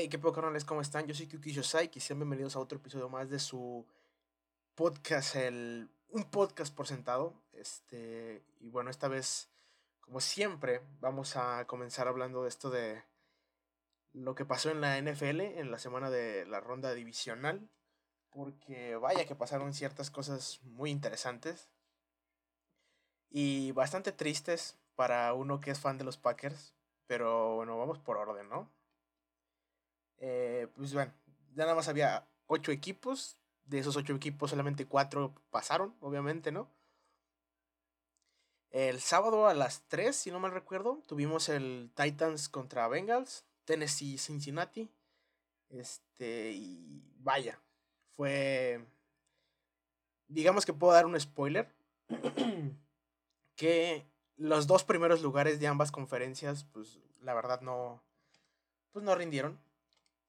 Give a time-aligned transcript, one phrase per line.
[0.00, 1.06] Hey, qué poco canales, ¿cómo están?
[1.06, 3.86] Yo soy Kyuki Yosai y sean bienvenidos a otro episodio más de su
[4.74, 7.34] podcast, el, un podcast por sentado.
[7.52, 9.50] Este, y bueno, esta vez,
[10.00, 13.04] como siempre, vamos a comenzar hablando de esto de
[14.14, 17.68] lo que pasó en la NFL en la semana de la ronda divisional.
[18.30, 21.68] Porque vaya que pasaron ciertas cosas muy interesantes
[23.28, 26.74] y bastante tristes para uno que es fan de los Packers.
[27.06, 28.79] Pero bueno, vamos por orden, ¿no?
[30.20, 31.12] Eh, pues bueno,
[31.54, 33.36] ya nada más había ocho equipos.
[33.64, 36.68] De esos ocho equipos solamente cuatro pasaron, obviamente, ¿no?
[38.70, 44.18] El sábado a las 3, si no mal recuerdo, tuvimos el Titans contra Bengals, Tennessee
[44.18, 44.90] Cincinnati.
[45.68, 47.60] Este, y vaya,
[48.10, 48.84] fue.
[50.28, 51.72] Digamos que puedo dar un spoiler.
[53.56, 58.02] que los dos primeros lugares de ambas conferencias, pues la verdad no.
[58.92, 59.60] Pues no rindieron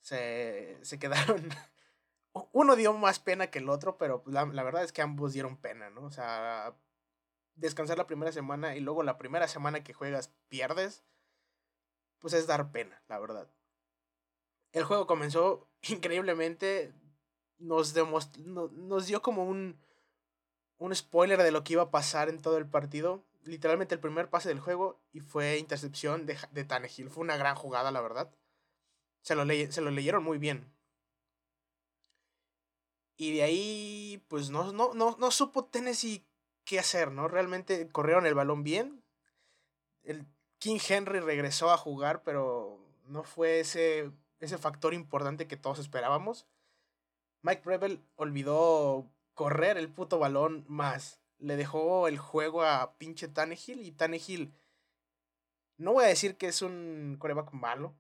[0.02, 1.50] se, se quedaron.
[2.54, 5.34] Uno dio más pena que el otro, pero pues, la, la, verdad es que ambos
[5.34, 6.04] dieron pena, ¿no?
[6.04, 6.76] O sea,
[7.56, 11.04] descansar la primera semana y luego la primera semana que juegas pierdes,
[12.20, 13.50] pues es dar pena, la verdad.
[14.72, 16.94] El juego comenzó increíblemente,
[17.58, 19.80] nos, nos dio como un,
[20.78, 23.24] un spoiler de lo que iba a pasar en todo el partido.
[23.44, 26.66] Literalmente el primer pase del juego y fue intercepción de, de.
[27.10, 28.32] Fue una gran jugada, la verdad.
[29.22, 30.66] Se lo, leyeron muy bien.
[33.18, 36.26] Y de ahí, pues no, no, no, no supo Tennessee
[36.66, 37.28] qué hacer, ¿no?
[37.28, 39.04] Realmente corrieron el balón bien.
[40.04, 40.26] El
[40.58, 46.48] King Henry regresó a jugar, pero no fue ese, ese factor importante que todos esperábamos.
[47.44, 51.20] Mike Rebel olvidó correr el puto balón más.
[51.38, 54.52] Le dejó el juego a pinche Tannehill y Tannehill.
[55.78, 57.96] No voy a decir que es un coreback malo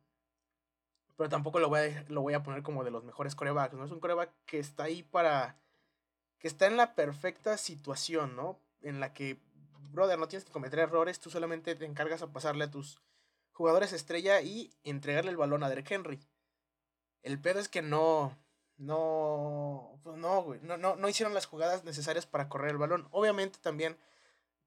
[1.17, 3.85] pero tampoco lo voy a, lo voy a poner como de los mejores corebacks, ¿no?
[3.85, 5.57] Es un coreback que está ahí para,
[6.39, 8.59] que está en la perfecta situación, ¿no?
[8.81, 9.39] En la que,
[9.91, 13.01] brother, no tienes que cometer errores, tú solamente te encargas a pasarle a tus
[13.51, 16.19] jugadores estrella y entregarle el balón a Derek Henry.
[17.21, 18.35] El pedo es que no,
[18.77, 23.07] no, pues no, no, no, no hicieron las jugadas necesarias para correr el balón.
[23.11, 23.97] Obviamente también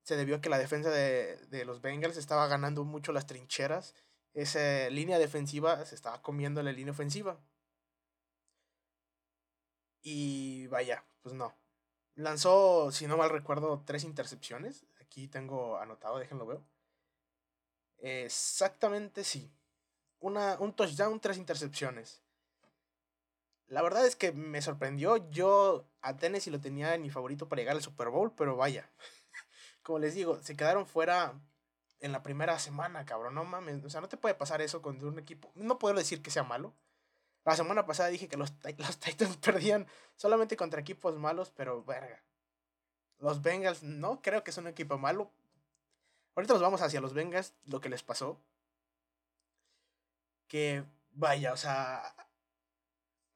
[0.03, 3.95] se debió a que la defensa de, de los Bengals estaba ganando mucho las trincheras
[4.35, 7.41] esa línea defensiva se estaba comiendo la línea ofensiva.
[10.03, 11.55] Y vaya, pues no.
[12.17, 14.85] Lanzó, si no mal recuerdo, tres intercepciones.
[15.01, 16.61] Aquí tengo anotado, déjenlo ver.
[17.99, 19.51] Exactamente sí.
[20.21, 22.23] Una, un touchdown, tres intercepciones.
[23.69, 25.31] La verdad es que me sorprendió.
[25.31, 28.91] Yo a Tennessee lo tenía en mi favorito para llegar al Super Bowl, pero vaya.
[29.83, 31.41] Como les digo, se quedaron fuera
[32.05, 33.35] en la primera semana, cabrón.
[33.35, 33.83] No mames.
[33.83, 35.51] O sea, no te puede pasar eso con un equipo.
[35.55, 36.75] No puedo decir que sea malo.
[37.47, 42.23] La semana pasada dije que los, los Titans perdían solamente contra equipos malos, pero verga.
[43.21, 45.31] Los Bengals no creo que es un equipo malo.
[46.35, 48.39] Ahorita nos vamos hacia los Bengals, lo que les pasó.
[50.47, 52.15] Que vaya, o sea.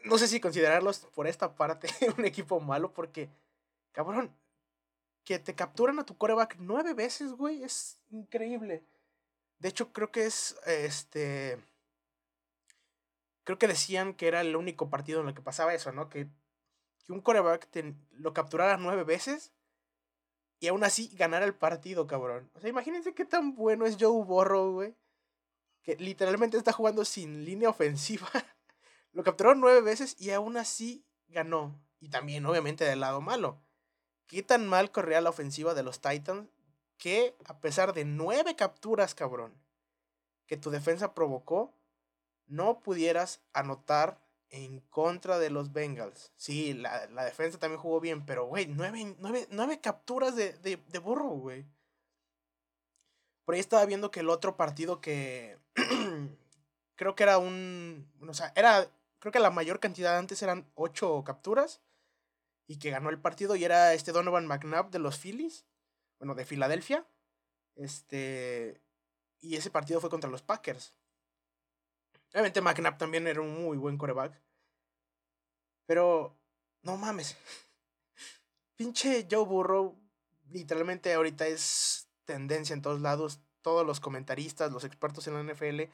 [0.04, 3.30] No sé si considerarlos por esta parte un equipo malo, porque,
[3.92, 4.36] cabrón,
[5.28, 8.82] que te capturan a tu coreback nueve veces, güey, es increíble.
[9.58, 11.62] De hecho, creo que es, este,
[13.44, 16.08] creo que decían que era el único partido en el que pasaba eso, ¿no?
[16.08, 16.28] Que,
[17.04, 17.68] que un coreback
[18.12, 19.52] lo capturara nueve veces
[20.60, 22.50] y aún así ganara el partido, cabrón.
[22.54, 24.96] O sea, imagínense qué tan bueno es Joe Burrow, güey.
[25.82, 28.30] Que literalmente está jugando sin línea ofensiva.
[29.12, 31.78] lo capturaron nueve veces y aún así ganó.
[32.00, 33.60] Y también, obviamente, del lado malo
[34.28, 36.48] qué tan mal corría la ofensiva de los Titans
[36.98, 39.54] que a pesar de nueve capturas, cabrón,
[40.46, 41.74] que tu defensa provocó,
[42.46, 46.32] no pudieras anotar en contra de los Bengals.
[46.36, 51.66] Sí, la, defensa también jugó bien, pero, güey, nueve, capturas de, de, de burro, güey.
[53.44, 55.58] Por ahí estaba viendo que el otro partido que
[56.96, 58.90] creo que era un, o sea, era,
[59.20, 61.80] creo que la mayor cantidad antes eran ocho capturas
[62.68, 65.66] y que ganó el partido y era este Donovan McNabb de los Phillies,
[66.20, 67.08] bueno, de Filadelfia.
[67.74, 68.82] Este,
[69.40, 70.94] y ese partido fue contra los Packers.
[72.32, 74.38] Obviamente McNabb también era un muy buen coreback.
[75.86, 76.38] Pero,
[76.82, 77.38] no mames.
[78.76, 79.98] Pinche Joe Burrow,
[80.50, 83.40] literalmente ahorita es tendencia en todos lados.
[83.62, 85.84] Todos los comentaristas, los expertos en la NFL,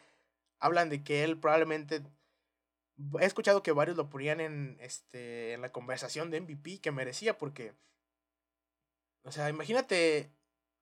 [0.58, 2.02] hablan de que él probablemente
[3.20, 7.38] he escuchado que varios lo ponían en, este, en la conversación de MVP que merecía
[7.38, 7.74] porque,
[9.24, 10.30] o sea, imagínate,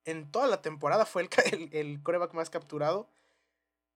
[0.05, 3.09] en toda la temporada fue el, el, el coreback más capturado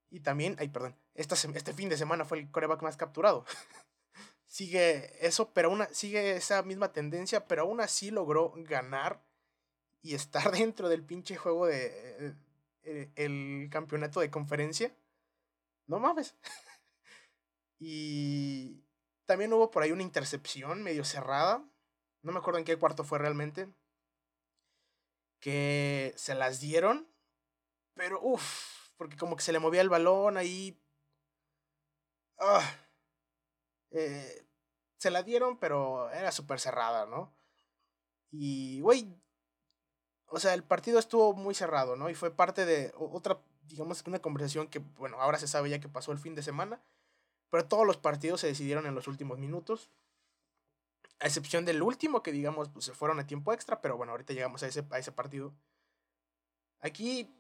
[0.10, 3.46] Y también, ay, perdón, esta, este fin de semana fue el coreback más capturado.
[4.48, 9.22] sigue eso, pero una, sigue esa misma tendencia, pero aún así logró ganar
[10.04, 12.36] y estar dentro del pinche juego de eh,
[12.84, 14.94] eh, el campeonato de conferencia.
[15.88, 16.36] No mames.
[17.80, 18.84] Y
[19.26, 21.64] también hubo por ahí una intercepción medio cerrada.
[22.24, 23.74] No me acuerdo en qué cuarto fue realmente.
[25.40, 27.08] Que se las dieron.
[27.94, 30.82] Pero uff, porque como que se le movía el balón ahí.
[32.40, 32.64] Ah,
[33.92, 34.48] eh,
[34.98, 37.36] se la dieron, pero era súper cerrada, ¿no?
[38.32, 39.16] Y, güey,
[40.28, 42.10] o sea, el partido estuvo muy cerrado, ¿no?
[42.10, 45.90] Y fue parte de otra, digamos, una conversación que, bueno, ahora se sabe ya que
[45.90, 46.82] pasó el fin de semana,
[47.50, 49.90] pero todos los partidos se decidieron en los últimos minutos,
[51.20, 54.34] a excepción del último, que digamos, pues se fueron a tiempo extra, pero bueno, ahorita
[54.34, 55.54] llegamos a ese, a ese partido.
[56.80, 57.34] Aquí,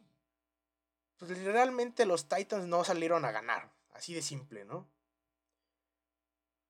[1.17, 4.87] pues realmente los Titans no salieron a ganar, así de simple, ¿no?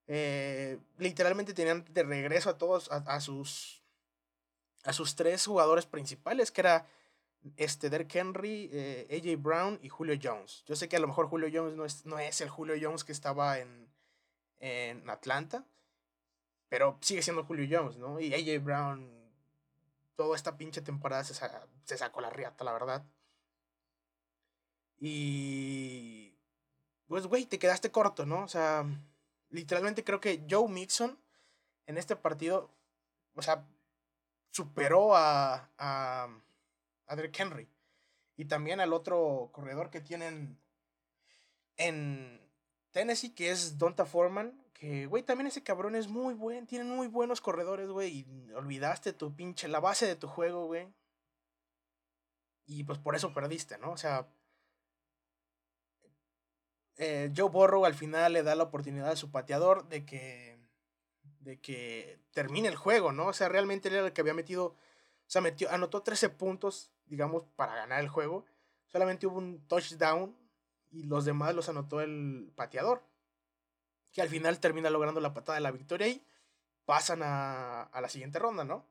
[0.08, 3.84] Eh, literalmente tenían de regreso a todos, a, sus
[4.84, 6.88] a sus tres jugadores principales, que era
[7.56, 10.64] este Derek Henry, eh, AJ Brown y Julio Jones.
[10.66, 13.04] Yo sé que a lo mejor Julio Jones no es, no es el Julio Jones
[13.04, 13.90] que estaba en,
[14.60, 15.66] en Atlanta,
[16.70, 18.20] pero sigue siendo Julio Jones, ¿no?
[18.20, 19.10] Y AJ Brown,
[20.16, 21.34] toda esta pinche temporada se,
[21.84, 23.06] se sacó la riata, la verdad.
[25.00, 26.36] Y...
[27.08, 28.44] Pues, güey, te quedaste corto, ¿no?
[28.44, 28.86] O sea,
[29.50, 31.18] literalmente creo que Joe Mixon
[31.86, 32.70] en este partido,
[33.36, 33.66] o sea,
[34.52, 36.28] superó a, a,
[37.08, 37.70] a Henry.
[38.36, 40.60] Y también al otro corredor que tienen
[41.76, 42.40] en
[42.92, 44.64] Tennessee, que es Donta Foreman.
[44.74, 46.68] Que, güey, también ese cabrón es muy buen.
[46.68, 48.20] Tienen muy buenos corredores, güey.
[48.20, 50.88] Y olvidaste tu pinche, la base de tu juego, güey.
[52.68, 53.92] Y pues por eso perdiste, ¿no?
[53.92, 54.28] O sea,
[56.98, 60.58] eh, Joe Borrow al final le da la oportunidad a su pateador de que,
[61.40, 63.28] de que termine el juego, ¿no?
[63.28, 64.76] O sea, realmente él era el que había metido,
[65.28, 68.46] o sea, metió, anotó 13 puntos, digamos, para ganar el juego.
[68.86, 70.34] Solamente hubo un touchdown
[70.90, 73.04] y los demás los anotó el pateador,
[74.14, 76.26] que al final termina logrando la patada de la victoria y
[76.86, 78.86] pasan a, a la siguiente ronda, ¿no?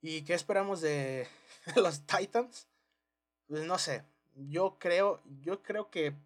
[0.00, 1.28] ¿Y qué esperamos de
[1.76, 2.66] los Titans?
[3.46, 4.04] Pues no sé,
[4.34, 6.16] yo creo, yo creo que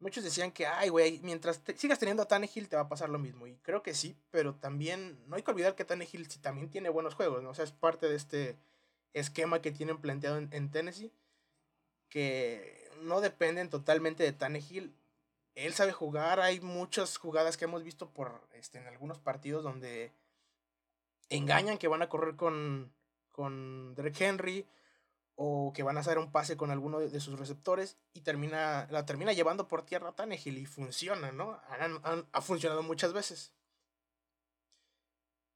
[0.00, 3.18] muchos decían que, ay, güey, mientras sigas teniendo a Tannehill te va a pasar lo
[3.18, 3.46] mismo.
[3.46, 6.88] Y creo que sí, pero también no hay que olvidar que Tannehill sí también tiene
[6.88, 7.50] buenos juegos, ¿no?
[7.50, 8.56] O sea, es parte de este
[9.12, 11.12] esquema que tienen planteado en, Tennessee,
[12.08, 14.94] que no dependen totalmente de Tannehill.
[15.54, 20.12] Él sabe jugar, hay muchas jugadas que hemos visto por, este, en algunos partidos donde
[21.30, 22.92] engañan que van a correr con,
[23.32, 24.66] con Derek Henry
[25.40, 29.06] o que van a hacer un pase con alguno de, sus receptores y termina, la
[29.06, 31.60] termina llevando por tierra Tannehill y funciona, ¿no?
[32.32, 33.52] ha funcionado muchas veces.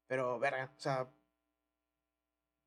[0.07, 1.09] Pero, verga, o sea,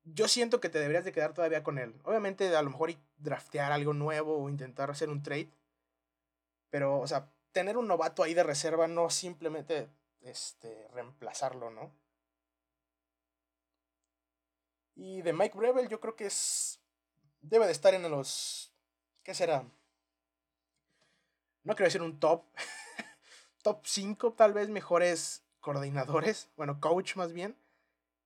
[0.03, 1.99] yo siento que te deberías de quedar todavía con él.
[2.03, 5.49] Obviamente, a lo mejor draftear algo nuevo o intentar hacer un trade.
[6.69, 9.89] Pero, o sea, tener un novato ahí de reserva no simplemente
[10.21, 11.91] este, reemplazarlo, ¿no?
[14.93, 16.79] Y de Mike Brevel yo creo que es
[17.49, 18.71] debe de estar en los,
[19.23, 19.63] ¿qué será?
[21.63, 22.45] No quiero decir un top,
[23.63, 27.57] top 5 tal vez mejores coordinadores, bueno, coach más bien,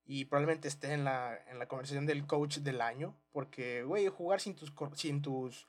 [0.05, 4.41] y probablemente esté en la, en la conversación del coach del año, porque, güey, jugar
[4.41, 5.67] sin tus, sin tus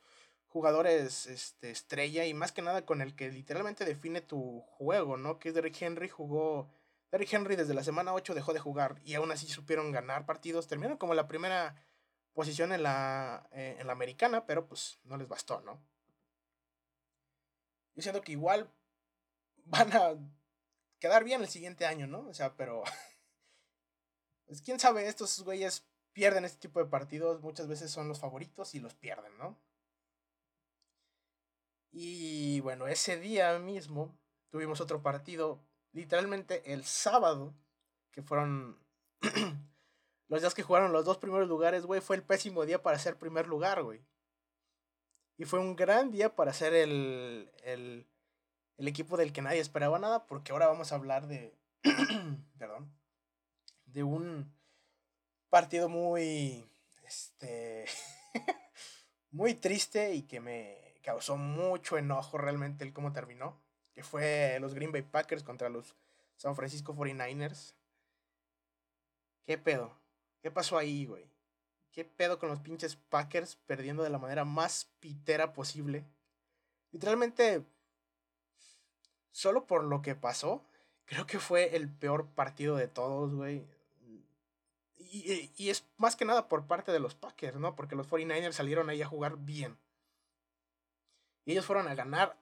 [0.49, 5.39] jugadores este, estrella y más que nada con el que literalmente define tu juego, ¿no?
[5.39, 6.71] Que es Derrick Henry, jugó...
[7.11, 10.67] Derrick Henry desde la semana 8 dejó de jugar y aún así supieron ganar partidos.
[10.67, 11.75] Terminaron como la primera
[12.35, 15.81] posición en la, eh, en la americana, pero pues no les bastó, ¿no?
[17.95, 18.71] Yo siento que igual
[19.65, 20.15] van a
[20.99, 22.29] quedar bien el siguiente año, ¿no?
[22.29, 22.83] O sea, pero...
[24.45, 28.75] Pues quién sabe, estos güeyes pierden este tipo de partidos, muchas veces son los favoritos
[28.75, 29.59] y los pierden, ¿no?
[31.91, 34.15] Y bueno, ese día mismo
[34.51, 35.63] tuvimos otro partido,
[35.93, 37.55] literalmente el sábado,
[38.11, 38.79] que fueron
[40.33, 43.19] los días que jugaron los dos primeros lugares, güey, fue el pésimo día para ser
[43.19, 44.01] primer lugar, güey.
[45.37, 48.07] Y fue un gran día para ser el, el,
[48.79, 51.55] el equipo del que nadie esperaba nada, porque ahora vamos a hablar de,
[52.59, 52.91] perdón,
[53.85, 54.51] de un
[55.51, 56.67] partido muy,
[57.05, 57.85] este,
[59.33, 63.61] muy triste y que me causó mucho enojo realmente el cómo terminó,
[63.93, 65.95] que fue los Green Bay Packers contra los
[66.37, 67.75] San Francisco 49ers.
[69.45, 70.02] ¿Qué pedo?
[70.43, 71.25] ¿Qué pasó ahí, güey?
[71.93, 76.05] ¿Qué pedo con los pinches Packers perdiendo de la manera más pitera posible?
[76.91, 77.65] Literalmente,
[79.31, 80.65] solo por lo que pasó,
[81.05, 83.65] creo que fue el peor partido de todos, güey.
[84.99, 87.77] Y, y, es más que nada por parte de los Packers, ¿no?
[87.77, 89.77] Porque los 49ers salieron ahí a jugar bien.
[91.45, 92.37] Y ellos fueron a ganar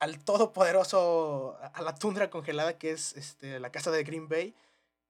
[0.00, 4.52] al todopoderoso, a la tundra congelada que es este, la casa de Green Bay,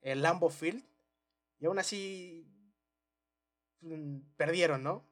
[0.03, 0.85] el Lambo Field.
[1.63, 2.45] Y aún así
[3.83, 5.07] mm, perdieron, ¿no?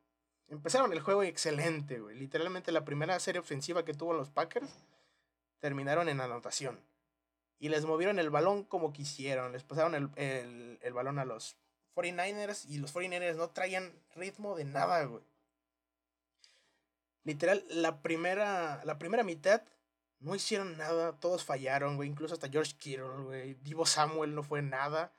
[0.48, 2.18] Empezaron el juego excelente, güey.
[2.18, 4.68] Literalmente la primera serie ofensiva que tuvo los Packers
[5.60, 6.80] terminaron en anotación.
[7.60, 9.52] Y les movieron el balón como quisieron.
[9.52, 11.56] Les pasaron el, el, el balón a los
[11.94, 15.22] 49ers y los 49ers no traían ritmo de nada, güey.
[17.22, 19.62] Literal, la primera, la primera mitad
[20.18, 22.08] no hicieron nada, todos fallaron, güey.
[22.08, 23.54] Incluso hasta George Kittle, güey.
[23.54, 25.12] Divo Samuel no fue nada.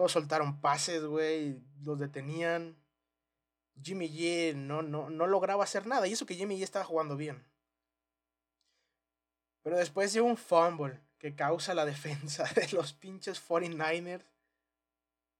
[0.00, 1.60] Todos soltaron pases, güey.
[1.82, 2.74] Los detenían.
[3.82, 6.06] Jimmy G no, no, no lograba hacer nada.
[6.06, 7.44] Y eso que Jimmy G estaba jugando bien.
[9.60, 14.24] Pero después de un fumble que causa la defensa de los pinches 49ers,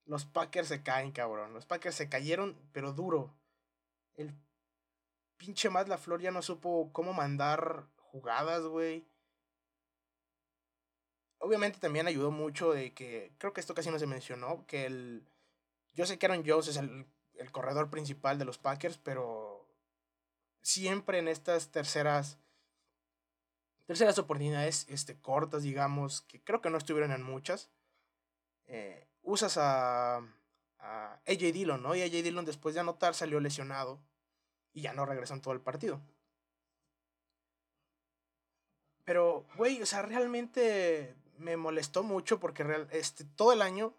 [0.05, 1.55] los Packers se caen, cabrón.
[1.55, 3.35] Los Packers se cayeron, pero duro.
[4.12, 4.35] El
[5.38, 9.07] pinche más la flor ya no supo cómo mandar jugadas, güey.
[11.43, 15.27] Obviamente también ayudó mucho de que, creo que esto casi no se mencionó, que el...
[15.95, 19.67] Yo sé que Aaron Jones es el, el corredor principal de los Packers, pero
[20.63, 22.39] siempre en estas terceras
[23.91, 27.71] terceras oportunidades este, cortas, digamos, que creo que no estuvieron en muchas,
[28.69, 30.19] eh, usas a,
[30.79, 31.97] a AJ Dillon, ¿no?
[31.97, 33.99] Y AJ Dillon después de anotar salió lesionado
[34.73, 36.01] y ya no regresó en todo el partido.
[39.05, 43.95] Pero, güey, o sea, realmente me molestó mucho porque real, este, todo el año,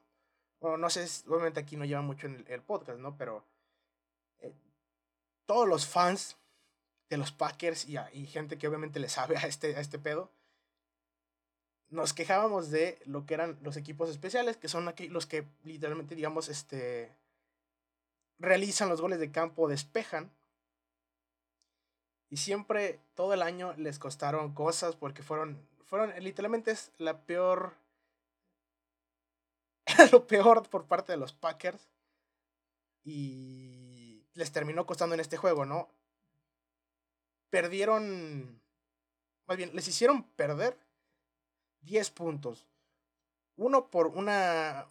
[0.59, 3.17] bueno, no sé, obviamente aquí no lleva mucho en el, podcast, ¿no?
[3.17, 3.43] Pero
[4.39, 4.53] eh,
[5.45, 6.37] todos los fans
[7.09, 10.31] de los Packers y, gente que obviamente le sabe a este, a este pedo,
[11.89, 16.15] nos quejábamos de lo que eran los equipos especiales, que son aquí los que literalmente,
[16.15, 17.13] digamos, este,
[18.39, 20.31] realizan los goles de campo, despejan
[22.31, 27.73] y siempre, todo el año les costaron cosas porque fueron, fueron, literalmente es la peor,
[30.13, 31.89] lo peor por parte de los Packers.
[33.03, 35.89] Y les terminó costando en este juego, ¿no?
[37.49, 38.61] Perdieron,
[39.47, 40.77] más bien, les hicieron perder
[41.81, 42.65] 10 puntos.
[43.57, 44.87] Uno por una,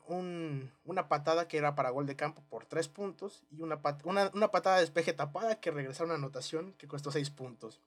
[0.84, 4.50] una patada que era para gol de campo por tres puntos y una, una, una
[4.50, 7.80] patada de despeje tapada que regresaron a anotación que costó seis puntos.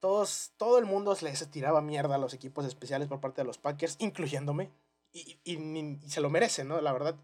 [0.00, 3.58] Todos, todo el mundo les tiraba mierda a los equipos especiales por parte de los
[3.58, 4.70] Packers, incluyéndome.
[5.12, 6.80] Y, y, se lo merecen, ¿no?
[6.80, 7.16] La verdad,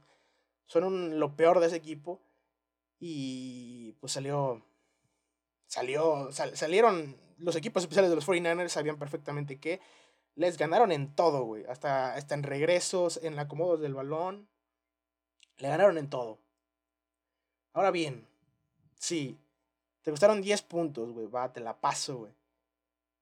[0.67, 2.21] son lo peor de ese equipo.
[2.99, 4.63] Y pues salió.
[5.67, 6.31] Salió.
[6.33, 7.17] salieron.
[7.39, 9.81] Los equipos especiales de los 49ers sabían perfectamente que
[10.35, 11.65] les ganaron en todo, güey.
[11.67, 14.49] Hasta, hasta en regresos, en acomodos del balón.
[15.59, 16.39] Le ganaron en todo.
[17.73, 18.27] Ahora bien,
[18.99, 19.39] sí,
[20.03, 21.27] te gustaron 10 puntos, güey.
[21.27, 22.36] Va, te la paso, güey.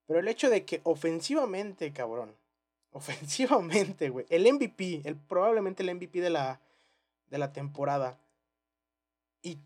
[0.06, 2.37] Pero el hecho de que ofensivamente, cabrón.
[2.92, 4.25] Ofensivamente, güey.
[4.28, 6.61] El MVP, el, probablemente el MVP de la,
[7.28, 8.20] de la temporada.
[9.42, 9.58] Y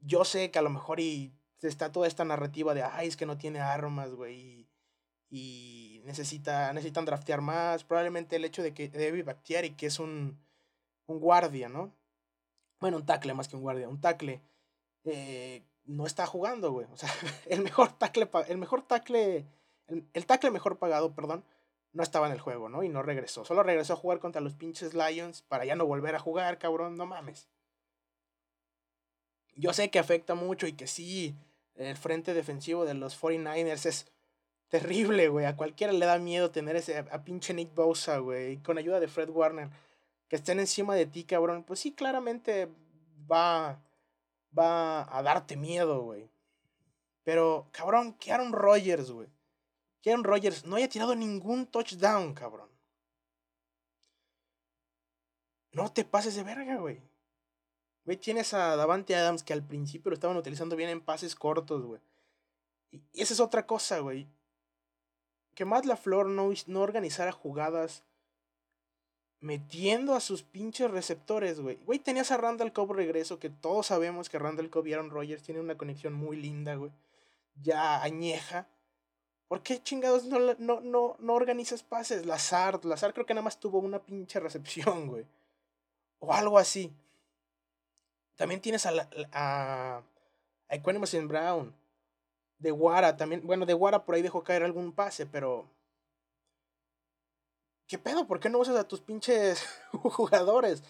[0.00, 3.26] yo sé que a lo mejor y está toda esta narrativa de, ay, es que
[3.26, 4.68] no tiene armas, güey
[5.30, 7.84] y necesita, necesitan draftear más.
[7.84, 10.38] Probablemente el hecho de que David Bactiari, que es un,
[11.06, 11.92] un guardia, ¿no?
[12.80, 14.40] Bueno, un tackle más que un guardia, un tackle,
[15.04, 16.86] eh, no está jugando, güey.
[16.92, 17.10] O sea,
[17.46, 19.44] el mejor tackle, el mejor tackle,
[19.88, 21.44] el, el tackle mejor pagado, perdón,
[21.92, 22.84] no estaba en el juego, ¿no?
[22.84, 23.44] Y no regresó.
[23.44, 26.96] Solo regresó a jugar contra los pinches Lions para ya no volver a jugar, cabrón,
[26.96, 27.48] no mames.
[29.56, 31.34] Yo sé que afecta mucho y que sí,
[31.74, 34.06] el frente defensivo de los 49ers es
[34.68, 35.46] terrible, güey.
[35.46, 38.58] A cualquiera le da miedo tener ese, a, pinche Nick Bosa, güey.
[38.58, 39.70] Con ayuda de Fred Warner.
[40.28, 41.64] Que estén encima de ti, cabrón.
[41.64, 42.68] Pues sí, claramente
[43.30, 43.80] va,
[44.58, 46.30] va a darte miedo, güey.
[47.24, 49.28] Pero, cabrón, que Aaron Rodgers, güey.
[50.02, 52.68] Que Aaron Rodgers no haya tirado ningún touchdown, cabrón.
[55.72, 57.00] No te pases de verga, güey.
[58.04, 61.84] Güey, tienes a Davante Adams que al principio lo estaban utilizando bien en pases cortos,
[61.84, 62.00] güey.
[62.90, 64.26] Y esa es otra cosa, güey
[65.58, 68.04] que Matt LaFleur no, no organizara jugadas
[69.40, 71.76] metiendo a sus pinches receptores, güey.
[71.84, 75.42] Güey, tenías a Randall Cobb regreso, que todos sabemos que Randall Cobb y Aaron Rodgers
[75.42, 76.92] tienen una conexión muy linda, güey.
[77.62, 78.66] Ya añeja.
[79.48, 82.26] ¿Por qué chingados no, no, no, no organizas pases?
[82.26, 85.24] Lazard, Lazard creo que nada más tuvo una pinche recepción, güey.
[86.18, 86.92] O algo así.
[88.36, 90.02] También tienes a, la, a,
[90.68, 91.74] a Brown.
[92.58, 93.46] De Guara también.
[93.46, 95.66] Bueno, de Guara por ahí dejó caer algún pase, pero.
[97.88, 98.26] ¿Qué pedo?
[98.26, 100.82] ¿Por qué no usas a tus pinches jugadores?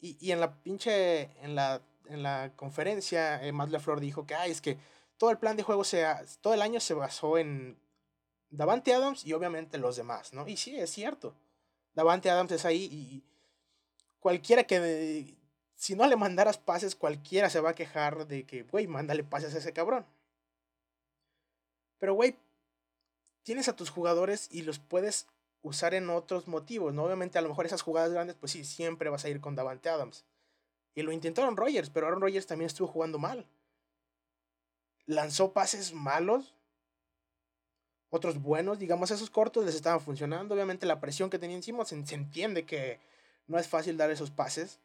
[0.00, 1.30] Y, y en la pinche.
[1.42, 4.78] En la, en la conferencia, eh, LaFleur dijo que, ay, es que
[5.18, 6.24] todo el plan de juego sea.
[6.40, 7.78] Todo el año se basó en
[8.50, 10.48] Davante Adams y obviamente los demás, ¿no?
[10.48, 11.34] Y sí, es cierto.
[11.94, 13.22] Davante Adams es ahí y
[14.20, 15.36] cualquiera que
[15.74, 19.54] si no le mandaras pases, cualquiera se va a quejar de que, güey, mándale pases
[19.54, 20.06] a ese cabrón.
[21.98, 22.36] Pero, güey,
[23.42, 25.26] tienes a tus jugadores y los puedes
[25.66, 27.04] usar en otros motivos, ¿no?
[27.04, 29.88] Obviamente, a lo mejor esas jugadas grandes, pues sí, siempre vas a ir con Davante
[29.88, 30.24] Adams.
[30.94, 33.46] Y lo intentaron Rogers, pero Aaron Rodgers también estuvo jugando mal.
[35.06, 36.54] Lanzó pases malos,
[38.10, 40.54] otros buenos, digamos, esos cortos les estaban funcionando.
[40.54, 43.00] Obviamente, la presión que tenía encima se entiende que
[43.46, 44.80] no es fácil dar esos pases.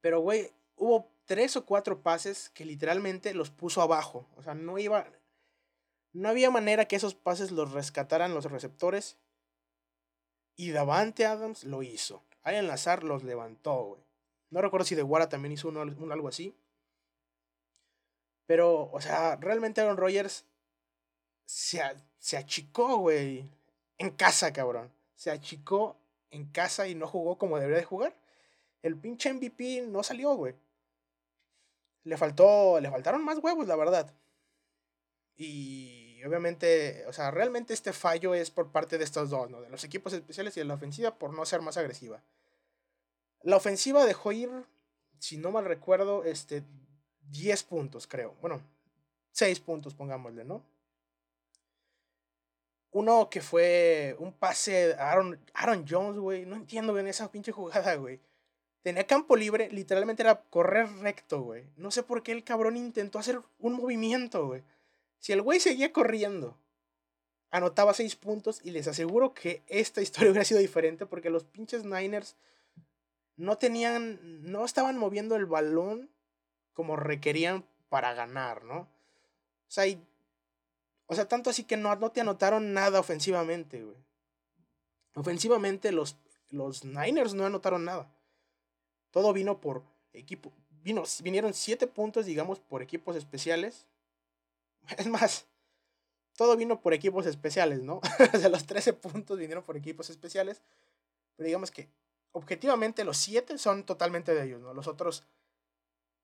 [0.00, 4.28] Pero, güey, hubo tres o cuatro pases que literalmente los puso abajo.
[4.36, 5.06] O sea, no iba.
[6.12, 9.16] No había manera que esos pases los rescataran los receptores.
[10.58, 12.22] Y Davante Adams lo hizo.
[12.42, 14.02] Al enlazar los levantó, güey.
[14.50, 16.54] No recuerdo si De Guara también hizo uno, algo así.
[18.44, 20.44] Pero, o sea, realmente Aaron Rodgers
[21.46, 21.80] se,
[22.18, 23.48] se achicó, güey.
[23.96, 24.92] En casa, cabrón.
[25.14, 25.96] Se achicó
[26.30, 28.14] en casa y no jugó como debería de jugar
[28.82, 30.54] el pinche MVP no salió, güey.
[32.04, 34.14] Le faltó, le faltaron más huevos, la verdad.
[35.36, 39.60] Y obviamente, o sea, realmente este fallo es por parte de estos dos, ¿no?
[39.60, 42.22] De los equipos especiales y de la ofensiva por no ser más agresiva.
[43.42, 44.50] La ofensiva dejó ir,
[45.18, 46.64] si no mal recuerdo, este,
[47.30, 48.34] 10 puntos, creo.
[48.40, 48.60] Bueno,
[49.32, 50.62] 6 puntos, pongámosle, ¿no?
[52.90, 56.46] Uno que fue un pase a Aaron, Aaron Jones, güey.
[56.46, 58.20] No entiendo bien esa pinche jugada, güey.
[58.82, 61.64] Tenía campo libre, literalmente era correr recto, güey.
[61.76, 64.62] No sé por qué el cabrón intentó hacer un movimiento, güey.
[65.18, 66.58] Si el güey seguía corriendo,
[67.50, 71.84] anotaba seis puntos y les aseguro que esta historia hubiera sido diferente porque los pinches
[71.84, 72.36] Niners
[73.36, 74.18] no tenían,
[74.50, 76.10] no estaban moviendo el balón
[76.72, 78.80] como requerían para ganar, ¿no?
[78.80, 79.84] O sea,
[81.06, 83.96] o sea tanto así que no, no te anotaron nada ofensivamente, güey.
[85.14, 86.16] Ofensivamente los,
[86.50, 88.10] los Niners no anotaron nada.
[89.10, 90.52] Todo vino por equipo.
[90.82, 93.86] Vino, vinieron siete puntos, digamos, por equipos especiales.
[94.98, 95.46] Es más,
[96.36, 98.00] todo vino por equipos especiales, ¿no?
[98.34, 100.62] o sea, los 13 puntos vinieron por equipos especiales.
[101.36, 101.88] Pero digamos que
[102.32, 104.74] objetivamente los siete son totalmente de ellos, ¿no?
[104.74, 105.24] Los otros,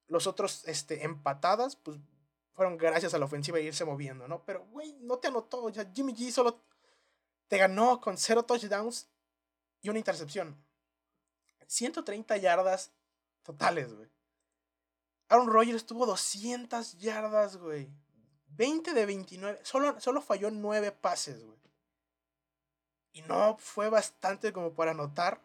[0.08, 1.98] los otros este, empatadas, pues
[2.52, 4.44] fueron gracias a la ofensiva y irse moviendo, ¿no?
[4.44, 5.68] Pero, güey, no te anotó.
[5.70, 6.62] Ya Jimmy G solo
[7.48, 9.08] te ganó con cero touchdowns
[9.82, 10.56] y una intercepción.
[11.66, 12.92] 130 yardas
[13.42, 14.08] totales, güey.
[15.28, 17.90] Aaron Rodgers tuvo 200 yardas, güey.
[18.56, 19.60] 20 de 29.
[19.62, 21.58] Solo, solo falló 9 pases, güey.
[23.12, 25.40] Y no fue bastante como para anotar.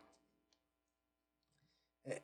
[2.05, 2.23] Eh,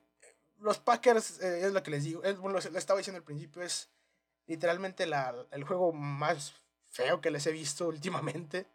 [0.59, 3.61] los Packers, eh, es lo que les digo, es, bueno, les estaba diciendo al principio,
[3.61, 3.89] es
[4.47, 6.53] literalmente la, el juego más
[6.89, 8.65] feo que les he visto últimamente.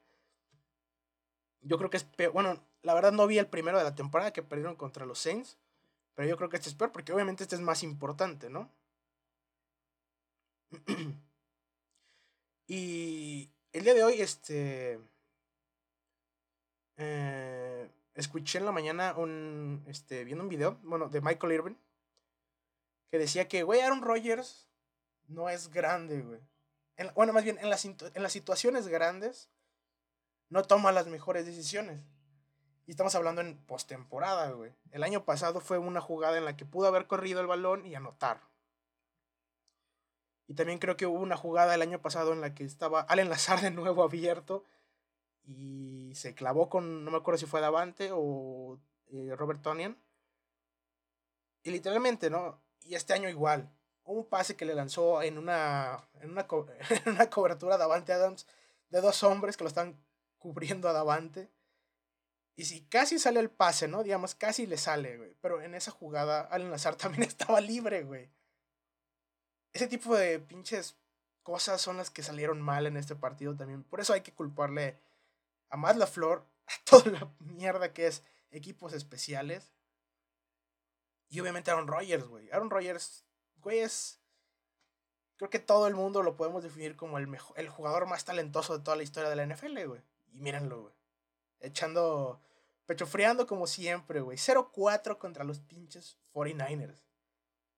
[1.63, 2.33] Yo creo que es peor.
[2.33, 5.59] Bueno, la verdad no vi el primero de la temporada que perdieron contra los Saints.
[6.15, 8.71] Pero yo creo que este es peor porque obviamente este es más importante, ¿no?
[12.71, 15.01] y el día de hoy, este...
[16.99, 19.83] Eh, escuché en la mañana un...
[19.89, 21.79] Este, viendo un video, bueno, de Michael Irvin.
[23.11, 24.69] Que decía que, güey, Aaron Rodgers
[25.27, 26.41] no es grande, güey.
[27.17, 29.51] bueno, más bien, en las, en las situaciones grandes
[30.49, 32.01] no toma las mejores decisiones.
[32.87, 34.73] Y estamos hablando en postemporada, güey.
[34.93, 37.97] El año pasado fue una jugada en la que pudo haber corrido el balón y
[37.97, 38.49] anotar.
[40.51, 43.21] Y también creo que hubo una jugada el año pasado en la que estaba al
[43.21, 44.65] enlazar de nuevo abierto
[45.45, 48.81] y se clavó con, no me acuerdo si fue Davante o
[49.13, 49.97] eh, Robert Tonian.
[51.63, 52.61] Y literalmente, ¿no?
[52.83, 53.71] Y este año igual.
[54.03, 56.49] Un pase que le lanzó en una, en una,
[57.05, 58.49] en una cobertura a Davante Adams
[58.89, 60.03] de dos hombres que lo están
[60.39, 61.49] cubriendo a Davante.
[62.57, 64.03] Y si casi sale el pase, ¿no?
[64.03, 65.37] Digamos, casi le sale, güey.
[65.41, 68.33] Pero en esa jugada, Allen Lazar también estaba libre, güey.
[69.73, 70.97] Ese tipo de pinches
[71.43, 73.85] cosas son las que salieron mal en este partido también.
[73.85, 74.99] Por eso hay que culparle
[75.69, 79.73] a Matt LaFleur, a toda la mierda que es equipos especiales.
[81.29, 82.51] Y obviamente Aaron Rodgers, güey.
[82.51, 83.25] Aaron Rodgers,
[83.59, 84.21] güey, es.
[85.37, 88.77] Creo que todo el mundo lo podemos definir como el, mejor, el jugador más talentoso
[88.77, 90.03] de toda la historia de la NFL, güey.
[90.33, 90.95] Y mírenlo, güey.
[92.87, 94.37] 'Pecho friando como siempre, güey.
[94.37, 97.05] 0-4 contra los pinches 49ers.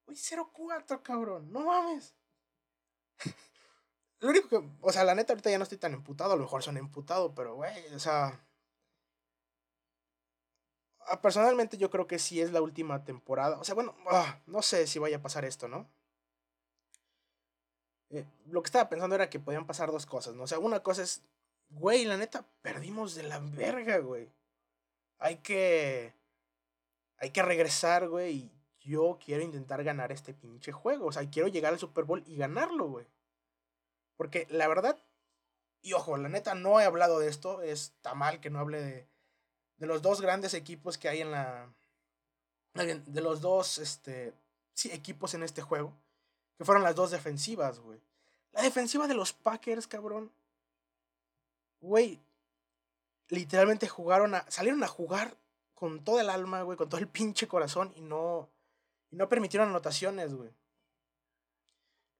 [0.07, 1.53] Güey, 0-4, cabrón.
[1.53, 2.15] No mames.
[4.21, 6.43] Lo único que, o sea, la neta ahorita ya no estoy tan emputado, a lo
[6.43, 8.41] mejor son emputado, pero güey, o sea,
[11.07, 13.59] ah, personalmente yo creo que sí es la última temporada.
[13.59, 15.89] O sea, bueno, ah, no sé si vaya a pasar esto, ¿no?
[18.11, 20.45] Eh, lo que estaba pensando era que podían pasar dos cosas, ¿no?
[20.45, 21.23] O sea, una cosa es,
[21.71, 24.31] güey, la neta, perdimos de la verga, güey.
[25.19, 26.15] Hay que...
[27.19, 31.07] Hay que regresar, güey, y yo quiero intentar ganar este pinche juego.
[31.07, 33.07] O sea, quiero llegar al Super Bowl y ganarlo, güey.
[34.17, 34.99] Porque la verdad,
[35.81, 39.09] y ojo, la neta no he hablado de esto, está mal que no hable de,
[39.79, 41.73] de los dos grandes equipos que hay en la...
[42.75, 44.33] De los dos, este,
[44.73, 45.93] sí, equipos en este juego,
[46.57, 48.01] que fueron las dos defensivas, güey.
[48.53, 50.33] La defensiva de los Packers, cabrón.
[51.81, 52.19] Güey,
[53.29, 55.37] literalmente jugaron a, salieron a jugar
[55.75, 58.49] con todo el alma, güey, con todo el pinche corazón y no,
[59.13, 60.51] y no permitieron anotaciones, güey.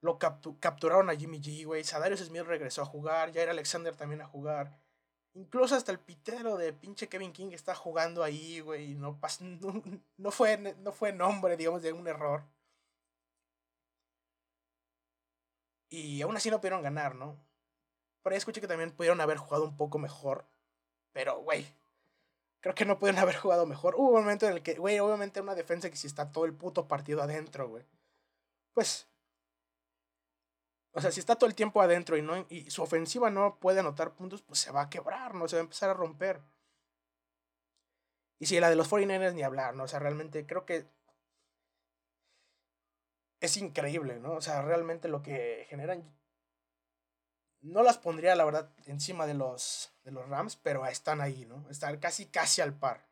[0.01, 1.83] Lo capturaron a Jimmy G, güey.
[1.83, 3.33] Sadarius Smith regresó a jugar.
[3.33, 4.79] Jair Alexander también a jugar.
[5.33, 8.93] Incluso hasta el pitero de pinche Kevin King está jugando ahí, güey.
[8.93, 9.83] No, no,
[10.17, 12.43] no, fue, no fue nombre, digamos, de un error.
[15.89, 17.37] Y aún así no pudieron ganar, ¿no?
[18.21, 20.45] Por ahí escuché que también pudieron haber jugado un poco mejor.
[21.11, 21.65] Pero, güey.
[22.63, 23.93] Creo que no pudieron haber jugado mejor.
[23.95, 26.55] Hubo un momento en el que, güey, obviamente una defensa que si está todo el
[26.55, 27.85] puto partido adentro, güey.
[28.73, 29.07] Pues
[30.95, 33.79] o sea, si está todo el tiempo adentro y, no, y su ofensiva no puede
[33.79, 35.47] anotar puntos, pues se va a quebrar, ¿no?
[35.47, 36.39] Se va a empezar a romper.
[38.39, 39.83] Y si la de los 49ers ni hablar, ¿no?
[39.83, 40.85] O sea, realmente creo que
[43.39, 44.33] es increíble, ¿no?
[44.33, 46.03] O sea, realmente lo que generan.
[47.63, 51.65] No las pondría, la verdad, encima de los, de los Rams, pero están ahí, ¿no?
[51.69, 53.07] Están casi, casi al par.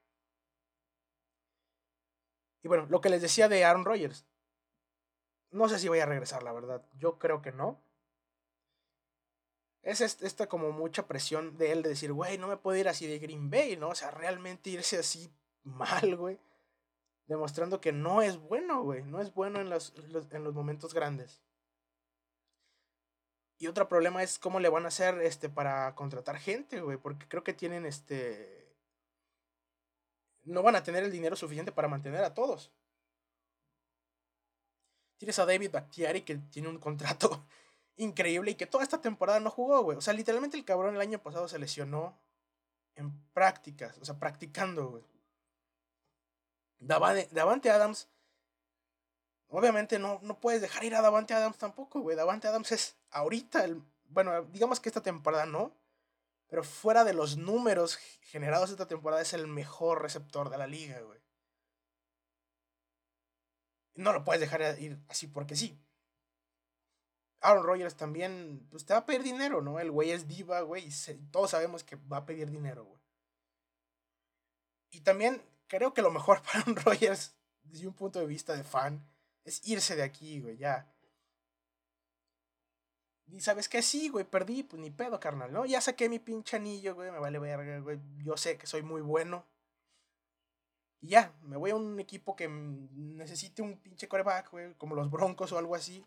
[2.61, 4.25] Y bueno, lo que les decía de Aaron Rodgers.
[5.51, 6.85] No sé si voy a regresar, la verdad.
[6.97, 7.81] Yo creo que no.
[9.83, 13.07] Es esta como mucha presión de él de decir, güey, no me puedo ir así
[13.07, 13.89] de Green Bay, ¿no?
[13.89, 15.33] O sea, realmente irse así
[15.63, 16.37] mal, güey.
[17.25, 19.01] Demostrando que no es bueno, güey.
[19.03, 21.41] No es bueno en los, en los momentos grandes.
[23.61, 26.97] Y otro problema es cómo le van a hacer este, para contratar gente, güey.
[26.97, 28.75] Porque creo que tienen este.
[30.41, 32.71] No van a tener el dinero suficiente para mantener a todos.
[35.19, 37.45] Tienes a David Bakhtiari que tiene un contrato
[37.97, 39.95] increíble y que toda esta temporada no jugó, güey.
[39.95, 42.17] O sea, literalmente el cabrón el año pasado se lesionó
[42.95, 45.03] en prácticas, o sea, practicando, güey.
[46.79, 48.09] Davante Adams,
[49.49, 52.17] obviamente no, no puedes dejar ir a Davante Adams tampoco, güey.
[52.17, 55.75] Davante Adams es ahorita, el, bueno, digamos que esta temporada no,
[56.47, 60.99] pero fuera de los números generados esta temporada es el mejor receptor de la liga,
[60.99, 61.19] güey.
[63.95, 65.79] No lo puedes dejar ir así porque sí.
[67.41, 69.79] Aaron Rodgers también, pues te va a pedir dinero, ¿no?
[69.79, 73.01] El güey es diva, güey, y todos sabemos que va a pedir dinero, güey.
[74.91, 78.63] Y también creo que lo mejor para Aaron Rodgers, desde un punto de vista de
[78.63, 79.07] fan,
[79.43, 80.93] es irse de aquí, güey, ya.
[83.31, 85.65] Y sabes que sí, güey, perdí, pues ni pedo, carnal, ¿no?
[85.65, 87.97] Ya saqué mi pinche anillo, güey, me vale verga, güey.
[88.17, 89.45] Yo sé que soy muy bueno.
[90.99, 95.09] Y ya, me voy a un equipo que necesite un pinche coreback, güey, como los
[95.09, 96.05] Broncos o algo así.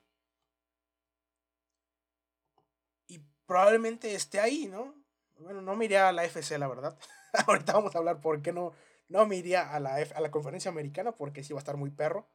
[3.09, 4.95] Y probablemente esté ahí, ¿no?
[5.39, 6.99] Bueno, no me iría a la FC, la verdad.
[7.47, 8.73] Ahorita vamos a hablar por qué no,
[9.09, 12.29] no me a la, a la conferencia americana, porque sí va a estar muy perro.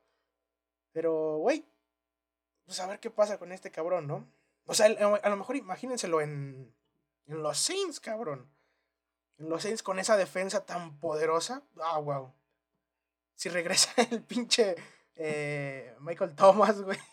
[0.93, 1.63] Pero, güey,
[2.65, 4.38] pues a ver qué pasa con este cabrón, ¿no?
[4.69, 6.73] O sea, a lo mejor imagínenselo en,
[7.27, 8.49] en los Saints, cabrón.
[9.37, 11.63] En los Saints con esa defensa tan poderosa.
[11.81, 12.33] Ah, wow
[13.39, 14.75] si regresa el pinche
[15.15, 16.99] eh, Michael Thomas, güey.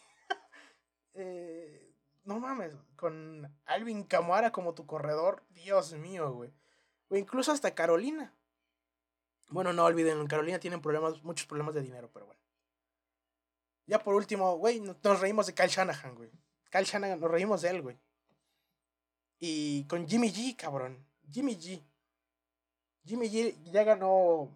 [1.18, 6.52] Eh, no mames, con Alvin Camara como tu corredor, Dios mío, güey.
[7.08, 8.34] O incluso hasta Carolina.
[9.48, 12.40] Bueno, no olviden, en Carolina tienen problemas, muchos problemas de dinero, pero bueno.
[13.86, 16.30] Ya por último, güey, nos reímos de Kyle Shanahan, güey.
[16.70, 17.98] Kyle Shanahan, nos reímos de él, güey.
[19.38, 21.04] Y con Jimmy G, cabrón.
[21.30, 21.82] Jimmy G.
[23.04, 24.50] Jimmy G ya ganó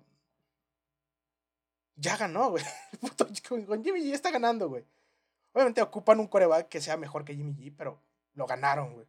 [2.01, 2.64] ya ganó, güey.
[3.66, 4.85] con, Jimmy G está ganando, güey.
[5.53, 8.01] Obviamente ocupan un coreback que sea mejor que Jimmy G, pero
[8.35, 9.07] lo ganaron, güey.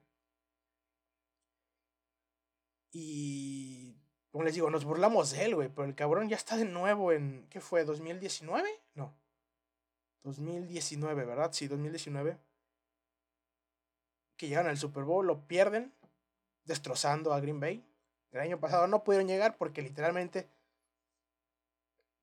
[2.91, 3.95] Y.
[4.29, 5.69] Como les digo, nos burlamos de él, güey.
[5.69, 7.47] Pero el cabrón ya está de nuevo en.
[7.49, 7.85] ¿Qué fue?
[7.85, 8.63] ¿2019?
[8.95, 9.13] No.
[10.23, 11.51] 2019, ¿verdad?
[11.53, 12.37] Sí, 2019.
[14.41, 15.93] Que llegan al Super Bowl, lo pierden,
[16.63, 17.85] destrozando a Green Bay.
[18.31, 20.49] El año pasado no pudieron llegar porque literalmente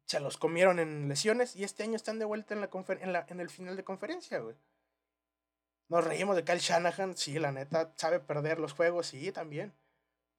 [0.04, 3.76] se los comieron en lesiones y este año están de vuelta en, la, el final
[3.76, 4.56] de conferencia, güey.
[5.86, 9.72] Nos reímos de Kyle Shanahan, sí, la neta, sabe perder los juegos, sí, también.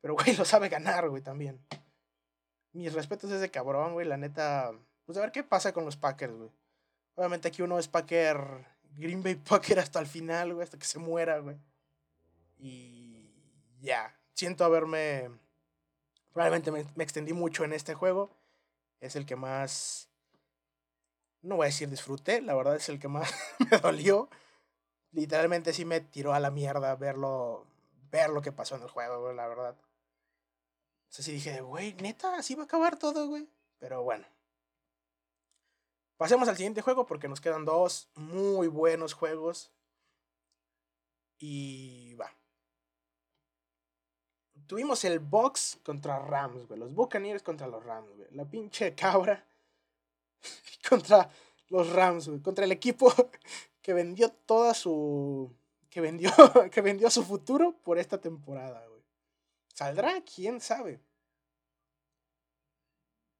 [0.01, 1.65] Pero, güey, lo sabe ganar, güey, también.
[2.73, 4.73] Mis respetos a ese cabrón, güey, la neta.
[5.05, 6.51] Pues a ver qué pasa con los Packers, güey.
[7.15, 10.99] Obviamente aquí uno es Packer, Green Bay Packer hasta el final, güey, hasta que se
[10.99, 11.58] muera, güey.
[12.58, 13.32] Y
[13.82, 15.30] ya, siento haberme...
[16.34, 18.30] Probablemente me, me extendí mucho en este juego.
[18.99, 20.10] Es el que más...
[21.41, 23.34] No voy a decir disfruté, la verdad es el que más
[23.71, 24.30] me dolió
[25.12, 27.65] literalmente sí me tiró a la mierda verlo,
[28.12, 29.75] ver lo que pasó en el juego, güey, la verdad.
[29.75, 33.47] O sí dije, güey, neta, así va a acabar todo, güey.
[33.80, 34.25] Pero bueno.
[36.19, 39.71] Pasemos al siguiente juego porque nos quedan dos muy buenos juegos.
[41.38, 42.29] Y va.
[44.67, 46.77] Tuvimos el Box contra Rams, güey.
[46.77, 48.27] Los Buccaneers contra los Rams, güey.
[48.32, 49.45] La pinche cabra
[50.89, 51.29] contra
[51.69, 52.41] los Rams, güey.
[52.41, 53.13] Contra el equipo
[53.82, 55.49] que vendió toda su.
[55.89, 56.32] que vendió,
[56.69, 59.03] que vendió su futuro por esta temporada, güey.
[59.73, 60.21] ¿Saldrá?
[60.25, 60.99] ¿Quién sabe?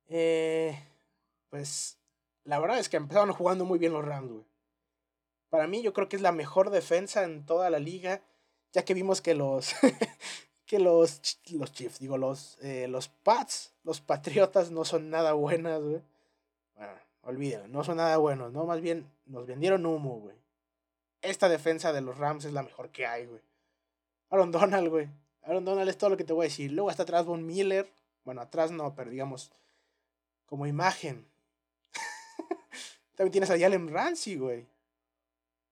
[0.08, 0.82] Eh,
[1.50, 1.99] pues
[2.50, 4.46] la verdad es que empezaron jugando muy bien los Rams, güey.
[5.50, 8.22] Para mí yo creo que es la mejor defensa en toda la liga,
[8.72, 9.74] ya que vimos que los
[10.66, 15.82] que los los Chiefs, digo los eh, los Pats, los Patriotas no son nada buenas,
[15.82, 16.02] güey.
[16.76, 20.40] Bueno, olvídenlo, no son nada buenos, no, más bien nos vendieron humo, güey
[21.22, 23.42] esta defensa de los Rams es la mejor que hay, güey.
[24.30, 25.10] Aaron Donald, güey.
[25.44, 26.72] Aaron Donald es todo lo que te voy a decir.
[26.72, 27.92] Luego está atrás Von Miller.
[28.24, 29.52] Bueno, atrás no, pero digamos,
[30.46, 31.26] como imagen.
[33.20, 34.66] También tienes a Jalen Ramsey, güey.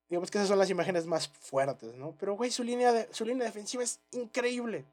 [0.10, 2.14] Digamos que esas son las imágenes más fuertes, ¿no?
[2.20, 4.84] Pero, güey, su línea, de, su línea defensiva es increíble.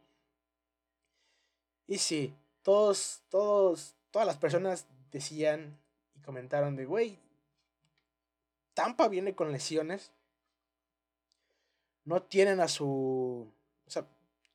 [1.89, 5.77] Y sí, todos, todos, todas las personas decían
[6.15, 7.19] y comentaron de, güey,
[8.73, 10.13] Tampa viene con lesiones
[12.05, 13.53] no tienen a su.
[13.85, 14.07] O sea,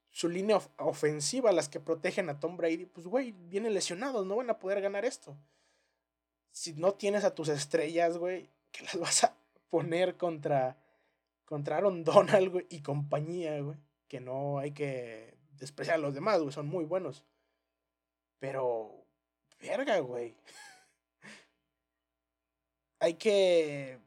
[0.09, 4.49] su línea ofensiva, las que protegen a Tom Brady, pues, güey, vienen lesionados, no van
[4.51, 5.35] a poder ganar esto.
[6.51, 9.35] Si no tienes a tus estrellas, güey, que las vas a
[9.69, 10.77] poner contra,
[11.45, 16.39] contra Aaron Donald, güey, y compañía, güey, que no hay que despreciar a los demás,
[16.39, 17.23] güey, son muy buenos.
[18.39, 19.05] Pero,
[19.59, 20.35] verga, güey.
[22.99, 23.99] hay que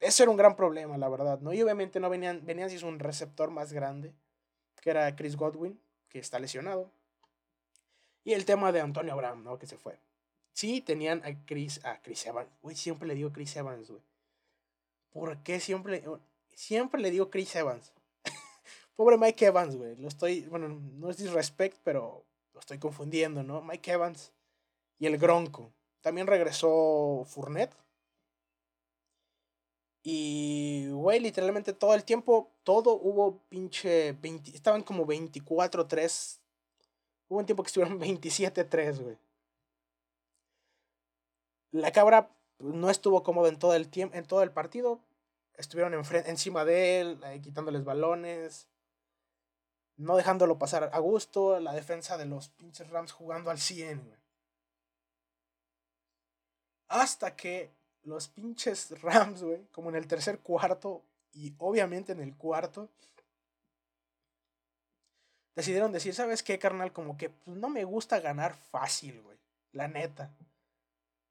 [0.00, 1.52] ese era un gran problema, la verdad, ¿no?
[1.52, 4.14] Y obviamente no venían, venían si es un receptor más grande,
[4.80, 6.92] que era Chris Godwin, que está lesionado.
[8.22, 9.58] Y el tema de Antonio Brown, ¿no?
[9.58, 9.98] Que se fue.
[10.56, 12.48] Sí, tenían a Chris, a Chris Evans.
[12.62, 14.00] Uy, siempre le digo Chris Evans, güey.
[15.12, 16.02] ¿Por qué siempre,
[16.54, 17.92] siempre le digo Chris Evans?
[18.96, 19.96] Pobre Mike Evans, güey.
[19.96, 23.60] Lo estoy, bueno, no es disrespect, pero lo estoy confundiendo, ¿no?
[23.60, 24.32] Mike Evans
[24.98, 25.74] y el Gronco.
[26.00, 27.76] También regresó Fournette
[30.02, 36.38] y, güey, literalmente todo el tiempo, todo hubo pinche 20, estaban como 24-3.
[37.28, 39.18] Hubo un tiempo que estuvieron 27-3, güey.
[41.76, 45.00] La cabra pues, no estuvo cómodo en todo el tiempo, en todo el partido.
[45.56, 48.68] Estuvieron encima de él, quitándoles balones,
[49.96, 51.60] no dejándolo pasar a gusto.
[51.60, 54.18] La defensa de los pinches Rams jugando al 100, güey.
[56.88, 62.36] Hasta que los pinches Rams, güey, como en el tercer cuarto y obviamente en el
[62.36, 62.88] cuarto,
[65.54, 66.92] decidieron decir, ¿sabes qué, carnal?
[66.92, 69.38] Como que pues, no me gusta ganar fácil, güey.
[69.72, 70.30] La neta.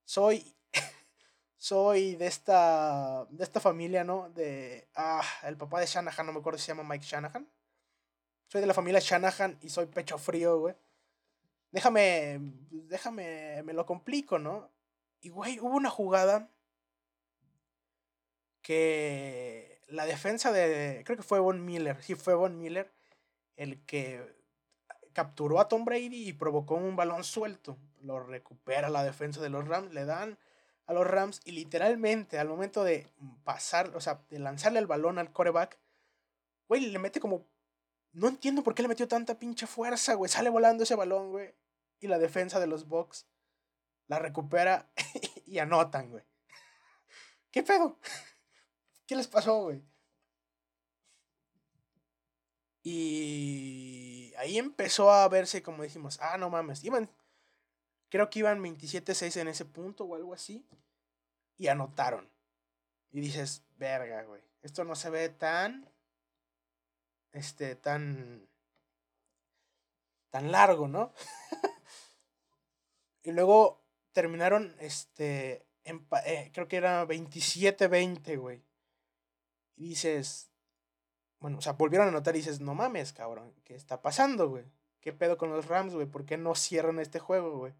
[0.05, 0.55] Soy,
[1.57, 4.29] soy de esta, de esta familia, ¿no?
[4.29, 7.47] De, ah, el papá de Shanahan, no me acuerdo si se llama Mike Shanahan.
[8.47, 10.75] Soy de la familia Shanahan y soy pecho frío, güey.
[11.71, 12.39] Déjame,
[12.69, 14.71] déjame, me lo complico, ¿no?
[15.21, 16.49] Y, güey, hubo una jugada
[18.61, 22.91] que la defensa de, creo que fue Von Miller, sí fue Von Miller,
[23.55, 24.35] el que
[25.15, 27.77] capturó a Tom Brady y provocó un balón suelto.
[28.01, 30.37] Lo recupera la defensa de los Rams, le dan
[30.87, 33.07] a los Rams y literalmente al momento de
[33.45, 35.79] pasar, o sea, de lanzarle el balón al coreback,
[36.67, 37.47] güey, le mete como...
[38.11, 40.29] No entiendo por qué le metió tanta pinche fuerza, güey.
[40.29, 41.53] Sale volando ese balón, güey.
[41.99, 43.25] Y la defensa de los Bucks
[44.07, 44.89] la recupera
[45.45, 46.23] y anotan, güey.
[47.51, 47.99] ¿Qué pedo?
[49.07, 49.81] ¿Qué les pasó, güey?
[52.87, 57.09] Y ahí empezó a verse, como dijimos, ah, no mames, iban,
[58.09, 60.63] creo que iban 27-6 en ese punto o algo así,
[61.57, 62.29] y anotaron.
[63.11, 65.89] Y dices, verga, güey, esto no se ve tan,
[67.31, 68.47] este, tan,
[70.29, 71.11] tan largo, ¿no?
[73.23, 78.63] Y luego terminaron, este, eh, creo que era 27-20, güey.
[79.75, 80.51] Y dices,
[81.45, 84.65] bueno, o sea, volvieron a anotar y dices, no mames, cabrón, ¿qué está pasando, güey?
[84.99, 86.07] ¿Qué pedo con los Rams, güey?
[86.07, 87.71] ¿Por qué no cierran este juego, güey?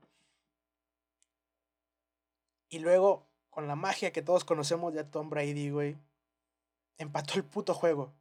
[2.69, 5.97] Y luego, con la magia que todos conocemos de Tom Brady, güey,
[6.99, 8.13] empató el puto juego.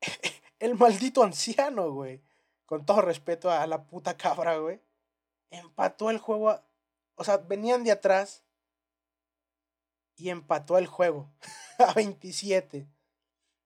[0.58, 2.22] el maldito anciano, güey.
[2.64, 4.80] Con todo respeto a la puta cabra, güey.
[5.50, 6.62] Empató el juego.
[7.16, 8.42] O sea, venían de atrás.
[10.16, 11.30] Y empató el juego.
[11.78, 12.88] a 27.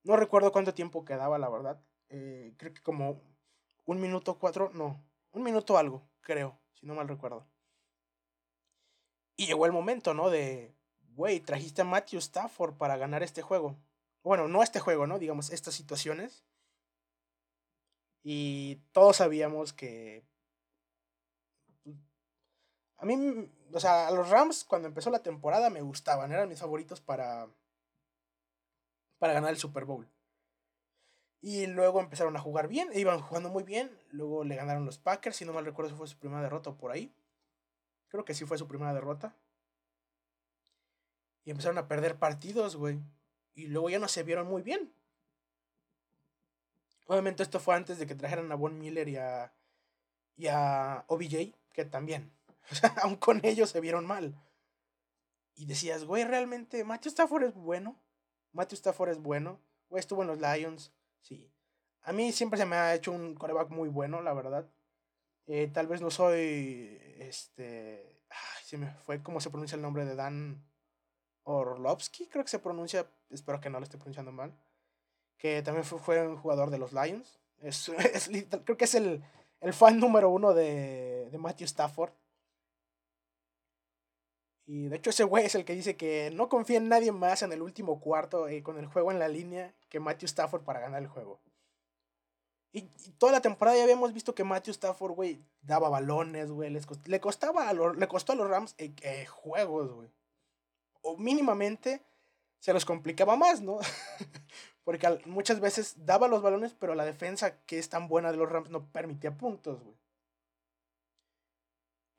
[0.02, 1.80] No recuerdo cuánto tiempo quedaba, la verdad.
[2.08, 3.20] Eh, creo que como
[3.84, 4.70] un minuto cuatro.
[4.74, 5.04] No.
[5.32, 6.58] Un minuto algo, creo.
[6.74, 7.46] Si no mal recuerdo.
[9.36, 10.30] Y llegó el momento, ¿no?
[10.30, 10.74] De,
[11.14, 13.76] güey, trajiste a Matthew Stafford para ganar este juego.
[14.22, 15.18] Bueno, no este juego, ¿no?
[15.18, 16.44] Digamos, estas situaciones.
[18.22, 20.24] Y todos sabíamos que...
[22.98, 26.60] A mí, o sea, a los Rams cuando empezó la temporada me gustaban, eran mis
[26.60, 27.48] favoritos para,
[29.20, 30.08] para ganar el Super Bowl.
[31.42, 33.96] Y luego empezaron a jugar bien, e iban jugando muy bien.
[34.10, 37.14] Luego le ganaron los Packers, si no mal recuerdo, fue su primera derrota por ahí.
[38.08, 39.36] Creo que sí fue su primera derrota.
[41.44, 42.98] Y empezaron a perder partidos, güey.
[43.54, 44.92] Y luego ya no se vieron muy bien.
[47.06, 49.52] Obviamente esto fue antes de que trajeran a Von Miller y a,
[50.36, 52.32] y a OBJ, que también.
[52.70, 54.38] O sea, aún con ellos se vieron mal.
[55.56, 57.96] Y decías, güey, realmente Matthew Stafford es bueno.
[58.52, 59.60] Matthew Stafford es bueno.
[59.88, 60.92] Güey, estuvo en los Lions.
[61.20, 61.50] Sí.
[62.02, 64.68] A mí siempre se me ha hecho un coreback muy bueno, la verdad.
[65.46, 66.98] Eh, tal vez no soy.
[67.18, 68.22] Este.
[68.28, 70.64] Ay, se me fue cómo se pronuncia el nombre de Dan
[71.44, 73.10] Orlovsky, creo que se pronuncia.
[73.30, 74.56] Espero que no lo esté pronunciando mal
[75.40, 77.40] que también fue, un jugador de los Lions.
[77.60, 77.90] Es,
[78.64, 79.24] creo que es el,
[79.60, 82.12] el, fan número uno de, de Matthew Stafford.
[84.72, 87.42] Y de hecho ese güey es el que dice que no confía en nadie más
[87.42, 90.78] en el último cuarto eh, con el juego en la línea que Matthew Stafford para
[90.78, 91.40] ganar el juego.
[92.72, 92.82] Y,
[93.18, 96.70] toda la temporada ya habíamos visto que Matthew Stafford, güey, daba balones, güey.
[96.70, 100.08] le costaba le costó a los Rams eh, eh, juegos, güey.
[101.02, 102.04] O mínimamente
[102.60, 103.80] se los complicaba más, ¿no?
[104.84, 108.48] Porque muchas veces daba los balones, pero la defensa que es tan buena de los
[108.48, 109.96] Rams no permitía puntos, güey.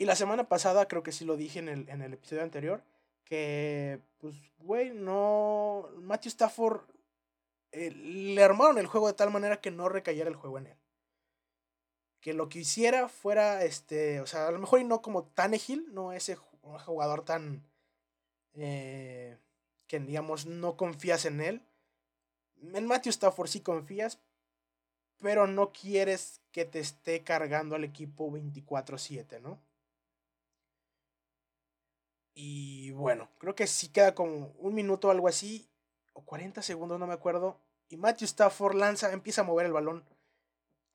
[0.01, 2.81] Y la semana pasada, creo que sí lo dije en el, en el episodio anterior,
[3.23, 5.89] que, pues, güey, no.
[5.97, 6.81] Matthew Stafford
[7.71, 10.77] eh, le armaron el juego de tal manera que no recayera el juego en él.
[12.19, 15.93] Que lo que hiciera fuera, este, o sea, a lo mejor y no como Tannehill,
[15.93, 17.63] no ese jugador tan.
[18.55, 19.37] Eh,
[19.85, 21.61] que digamos no confías en él,
[22.73, 24.17] en Matthew Stafford sí confías,
[25.19, 29.59] pero no quieres que te esté cargando al equipo 24-7, ¿no?
[32.33, 35.69] Y bueno, creo que sí queda como un minuto o algo así,
[36.13, 37.59] o 40 segundos, no me acuerdo.
[37.89, 40.05] Y Matthew Stafford lanza, empieza a mover el balón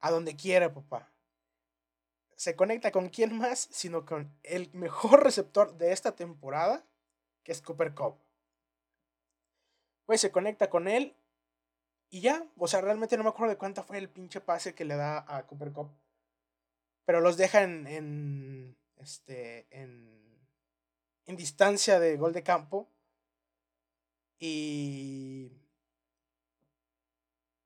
[0.01, 1.12] a donde quiera, papá.
[2.37, 6.85] Se conecta con quién más, sino con el mejor receptor de esta temporada,
[7.42, 8.16] que es Cooper Cup.
[10.05, 11.16] Pues se conecta con él
[12.11, 14.85] y ya, o sea, realmente no me acuerdo de cuánto fue el pinche pase que
[14.85, 15.90] le da a Cooper Cup.
[17.05, 20.36] Pero los deja en, en este, en,
[21.27, 22.89] en distancia de gol de campo.
[24.39, 25.53] Y...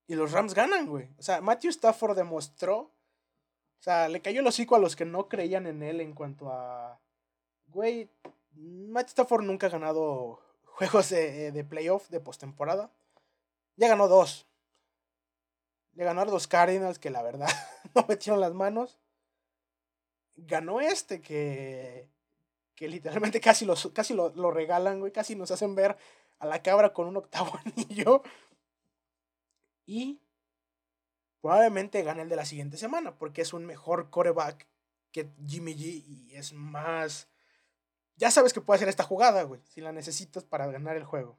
[0.07, 1.09] Y los Rams ganan, güey.
[1.19, 2.79] O sea, Matthew Stafford demostró.
[2.79, 6.51] O sea, le cayó el hocico a los que no creían en él en cuanto
[6.51, 7.01] a.
[7.69, 8.11] Güey,
[8.55, 12.93] Matthew Stafford nunca ha ganado juegos de, de playoff, de postemporada.
[13.77, 14.47] Ya ganó dos.
[15.93, 17.49] Le ganó a los Cardinals, que la verdad
[17.95, 18.99] no metieron las manos.
[20.37, 22.09] Ganó este, que,
[22.81, 25.13] que literalmente casi, los, casi lo, lo regalan, güey.
[25.13, 25.99] Casi nos hacen ver
[26.39, 28.23] a la cabra con un octavo anillo.
[29.87, 30.23] Y
[31.43, 34.67] probablemente gane el de la siguiente semana, porque es un mejor coreback
[35.13, 37.29] que Jimmy G y es más...
[38.17, 41.39] Ya sabes que puede hacer esta jugada, güey, si la necesitas para ganar el juego.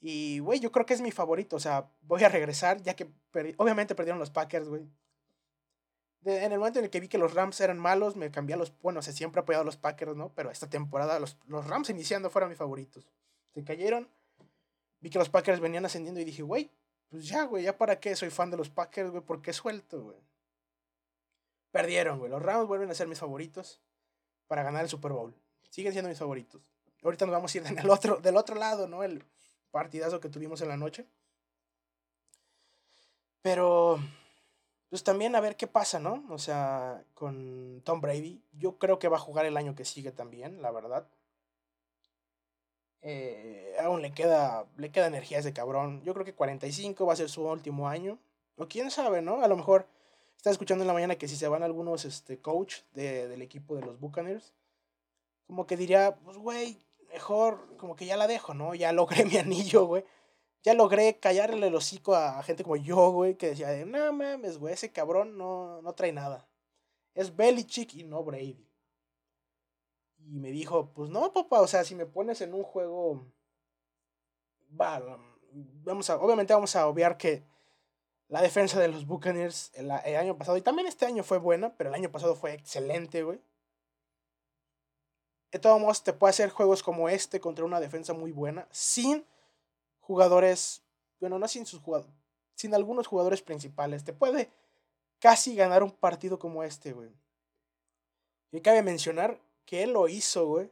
[0.00, 1.56] Y, güey, yo creo que es mi favorito.
[1.56, 3.08] O sea, voy a regresar, ya que
[3.56, 4.88] obviamente perdieron los Packers, güey.
[6.24, 8.56] En el momento en el que vi que los Rams eran malos, me cambié a
[8.56, 8.72] los.
[8.80, 10.30] Bueno, siempre he apoyado a los Packers, ¿no?
[10.34, 13.08] Pero esta temporada los, los Rams iniciando fueron mis favoritos.
[13.54, 14.08] Se cayeron.
[15.00, 16.70] Vi que los Packers venían ascendiendo y dije, güey,
[17.08, 20.02] pues ya, güey, ya para qué soy fan de los Packers, güey, ¿por qué suelto,
[20.02, 20.18] güey?
[21.72, 22.30] Perdieron, güey.
[22.30, 23.80] Los Rams vuelven a ser mis favoritos
[24.46, 25.34] para ganar el Super Bowl.
[25.70, 26.62] Siguen siendo mis favoritos.
[27.02, 29.02] Ahorita nos vamos a ir otro, del otro lado, ¿no?
[29.02, 29.24] El,
[29.72, 31.06] partidazo que tuvimos en la noche.
[33.40, 33.98] Pero,
[34.92, 36.22] pues también a ver qué pasa, ¿no?
[36.28, 38.42] O sea, con Tom Brady.
[38.52, 41.08] Yo creo que va a jugar el año que sigue también, la verdad.
[43.00, 46.02] Eh, aún le queda, le queda energía ese cabrón.
[46.02, 48.18] Yo creo que 45 va a ser su último año.
[48.56, 49.42] O quién sabe, ¿no?
[49.42, 49.86] A lo mejor
[50.36, 53.74] está escuchando en la mañana que si se van algunos este, coach de, del equipo
[53.76, 54.52] de los Buccaneers,
[55.46, 58.74] como que diría, pues güey, mejor como que ya la dejo, ¿no?
[58.74, 60.04] Ya logré mi anillo, güey
[60.62, 64.74] ya logré callarle el hocico a gente como yo, güey, que decía, no mames, güey,
[64.74, 66.48] ese cabrón no, no trae nada.
[67.14, 68.68] Es Belichick y no Brady.
[70.18, 73.26] Y me dijo, pues no, papá, o sea, si me pones en un juego,
[74.80, 75.02] va,
[75.52, 77.44] vamos a, obviamente vamos a obviar que
[78.28, 81.76] la defensa de los Buccaneers el, el año pasado, y también este año fue buena,
[81.76, 83.40] pero el año pasado fue excelente, güey.
[85.50, 89.26] De todos modos, te puede hacer juegos como este contra una defensa muy buena, sin
[90.02, 90.82] jugadores,
[91.20, 92.14] bueno, no sin sus jugadores,
[92.54, 94.04] sin algunos jugadores principales.
[94.04, 94.50] Te puede
[95.18, 97.10] casi ganar un partido como este, güey.
[98.50, 100.70] Y cabe mencionar que él lo hizo, güey.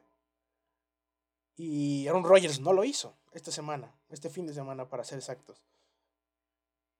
[1.56, 5.62] Y Aaron Rodgers no lo hizo esta semana, este fin de semana, para ser exactos.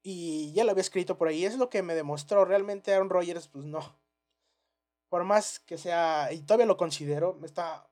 [0.03, 1.45] Y ya lo había escrito por ahí.
[1.45, 2.45] Es lo que me demostró.
[2.45, 3.81] Realmente Aaron Rodgers, pues no.
[5.09, 7.91] Por más que sea, y todavía lo considero, está,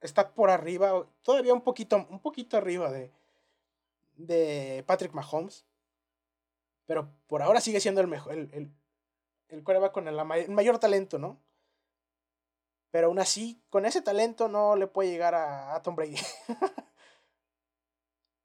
[0.00, 3.12] está por arriba, todavía un poquito, un poquito arriba de,
[4.16, 5.64] de Patrick Mahomes.
[6.86, 8.72] Pero por ahora sigue siendo el mejor, el, el,
[9.48, 11.40] el con el, mayor talento, ¿no?
[12.90, 16.16] Pero aún así, con ese talento no le puede llegar a, Tom Brady.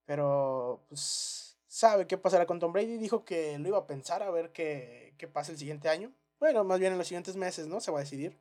[0.05, 2.97] Pero, pues, sabe qué pasará con Tom Brady.
[2.97, 6.11] Dijo que lo iba a pensar a ver qué, qué pasa el siguiente año.
[6.39, 7.80] Bueno, más bien en los siguientes meses, ¿no?
[7.80, 8.38] Se va a decidir.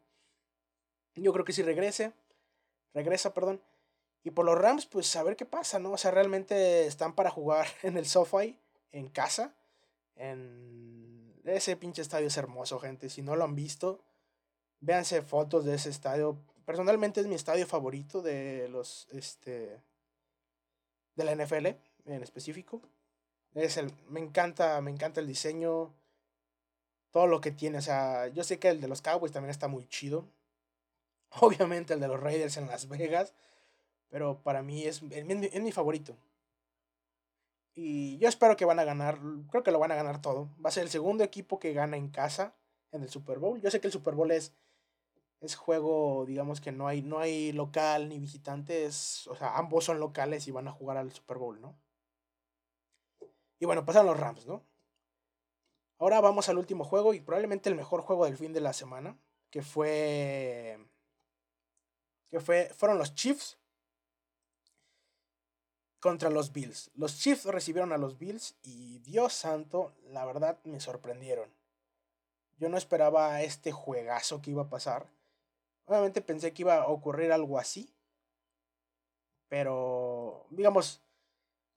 [1.14, 2.12] Yo creo que si regrese,
[2.94, 3.62] regresa, perdón,
[4.22, 5.92] y por los Rams, pues a ver qué pasa, ¿no?
[5.92, 8.58] O sea, realmente están para jugar en el SoFi,
[8.92, 9.54] en casa.
[10.16, 13.08] En ese pinche estadio es hermoso, gente.
[13.08, 14.04] Si no lo han visto,
[14.80, 16.38] véanse fotos de ese estadio.
[16.66, 19.80] Personalmente es mi estadio favorito de los, este,
[21.16, 21.66] de la NFL
[22.06, 22.82] en específico.
[23.54, 25.94] Es el, me encanta, me encanta el diseño,
[27.10, 27.78] todo lo que tiene.
[27.78, 30.28] O sea, yo sé que el de los Cowboys también está muy chido.
[31.40, 33.32] Obviamente el de los Raiders en Las Vegas
[34.10, 36.16] pero para mí es, es, mi favorito.
[37.74, 40.50] Y yo espero que van a ganar, creo que lo van a ganar todo.
[40.62, 42.54] Va a ser el segundo equipo que gana en casa
[42.90, 43.60] en el Super Bowl.
[43.60, 44.52] Yo sé que el Super Bowl es,
[45.40, 50.00] es juego, digamos que no hay, no hay local ni visitantes, o sea, ambos son
[50.00, 51.78] locales y van a jugar al Super Bowl, ¿no?
[53.60, 54.64] Y bueno, pasan los Rams, ¿no?
[55.98, 59.16] Ahora vamos al último juego y probablemente el mejor juego del fin de la semana,
[59.50, 60.78] que fue
[62.30, 63.59] que fue fueron los Chiefs
[66.00, 66.90] contra los Bills.
[66.94, 71.50] Los Chiefs recibieron a los Bills y Dios santo, la verdad me sorprendieron.
[72.58, 75.06] Yo no esperaba este juegazo que iba a pasar.
[75.86, 77.92] Obviamente pensé que iba a ocurrir algo así.
[79.48, 81.00] Pero, digamos,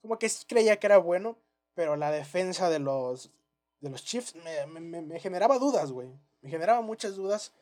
[0.01, 1.37] como que creía que era bueno,
[1.73, 3.31] pero la defensa de los,
[3.79, 6.09] de los Chiefs me, me generaba dudas, güey.
[6.41, 7.53] Me generaba muchas dudas.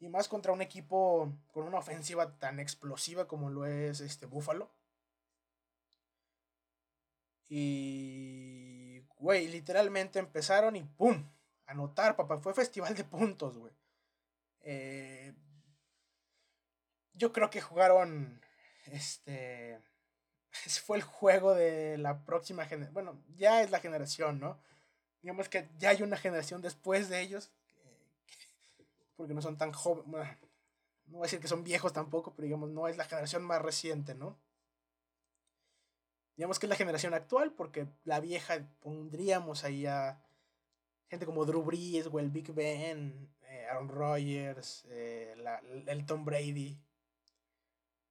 [0.00, 4.68] Y más contra un equipo con una ofensiva tan explosiva como lo es este Buffalo.
[7.54, 11.22] Y, güey, literalmente empezaron y ¡pum!
[11.66, 12.38] Anotar, papá.
[12.38, 13.74] Fue festival de puntos, güey.
[14.60, 15.34] Eh,
[17.12, 18.40] yo creo que jugaron,
[18.86, 19.78] este,
[20.86, 22.94] fue el juego de la próxima generación.
[22.94, 24.58] Bueno, ya es la generación, ¿no?
[25.20, 27.52] Digamos que ya hay una generación después de ellos,
[29.14, 30.38] porque no son tan jóvenes,
[31.04, 33.60] no voy a decir que son viejos tampoco, pero digamos, no es la generación más
[33.60, 34.38] reciente, ¿no?
[36.36, 40.22] Digamos que es la generación actual, porque la vieja pondríamos ahí a
[41.08, 45.34] gente como Drew Brees o el Big Ben, eh, Aaron Rodgers, eh,
[45.86, 46.80] el Tom Brady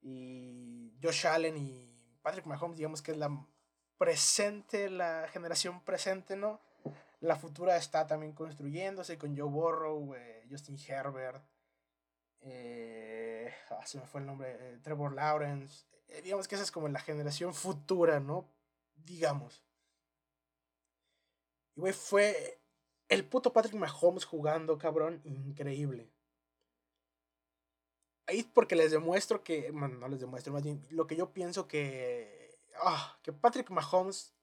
[0.03, 3.47] y Josh Allen y Patrick Mahomes, digamos que es la
[3.97, 6.61] presente, la generación presente, ¿no?
[7.22, 11.43] La futura está también construyéndose con Joe Burrow, eh, Justin Herbert,
[13.72, 16.99] ah, se me fue el nombre, Trevor Lawrence, eh, digamos que esa es como la
[16.99, 18.45] generación futura, ¿no?
[19.05, 19.64] Digamos.
[21.76, 22.59] Y, güey, fue
[23.09, 26.09] el puto Patrick Mahomes jugando, cabrón, increíble.
[28.28, 31.68] Ahí porque les demuestro que, bueno, no les demuestro, más bien lo que yo pienso
[31.68, 34.34] que, ah, que Patrick Mahomes,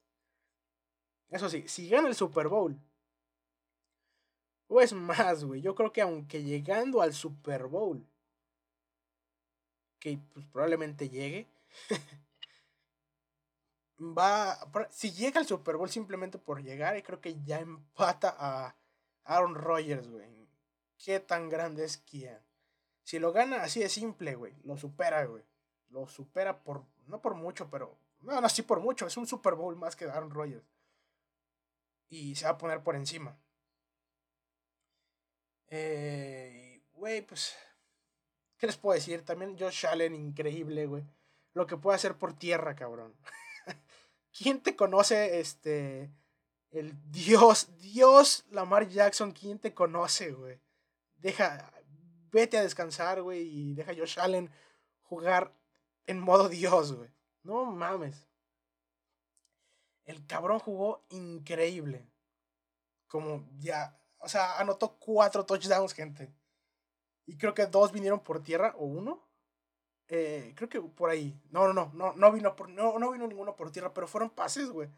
[1.31, 2.79] eso sí, si gana el Super Bowl,
[4.69, 8.07] o es más, güey, yo creo que aunque llegando al Super Bowl,
[9.99, 11.49] que pues, probablemente llegue,
[13.99, 14.59] va.
[14.91, 18.77] Si llega al Super Bowl simplemente por llegar, y creo que ya empata a
[19.25, 20.49] Aaron Rodgers, güey.
[20.97, 22.41] ¿Qué tan grande es quién?
[23.05, 25.45] Si lo gana así de simple, güey, lo supera, güey.
[25.91, 29.07] Lo supera por, no por mucho, pero, no, no, sí por mucho.
[29.07, 30.67] Es un Super Bowl más que Aaron Rodgers.
[32.11, 33.39] Y se va a poner por encima.
[35.69, 37.55] Eh, güey, pues,
[38.57, 39.25] ¿qué les puedo decir?
[39.25, 41.05] También Josh Allen, increíble, güey.
[41.55, 43.15] Lo que puede hacer por tierra, cabrón.
[44.37, 46.13] ¿Quién te conoce, este,
[46.71, 49.33] el Dios, Dios Lamar Jackson?
[49.33, 50.61] ¿Quién te conoce, güey?
[51.17, 51.73] Deja,
[52.31, 54.51] vete a descansar, güey, y deja a Josh Allen
[55.03, 55.53] jugar
[56.07, 57.11] en modo Dios, güey.
[57.43, 58.29] No mames.
[60.05, 62.09] El cabrón jugó increíble.
[63.07, 66.33] Como ya, o sea, anotó cuatro touchdowns, gente.
[67.27, 69.28] Y creo que dos vinieron por tierra, o uno.
[70.09, 71.39] Eh, creo que por ahí.
[71.51, 74.31] No, no, no, no, no vino, por, no, no vino ninguno por tierra, pero fueron
[74.31, 74.89] pases, güey.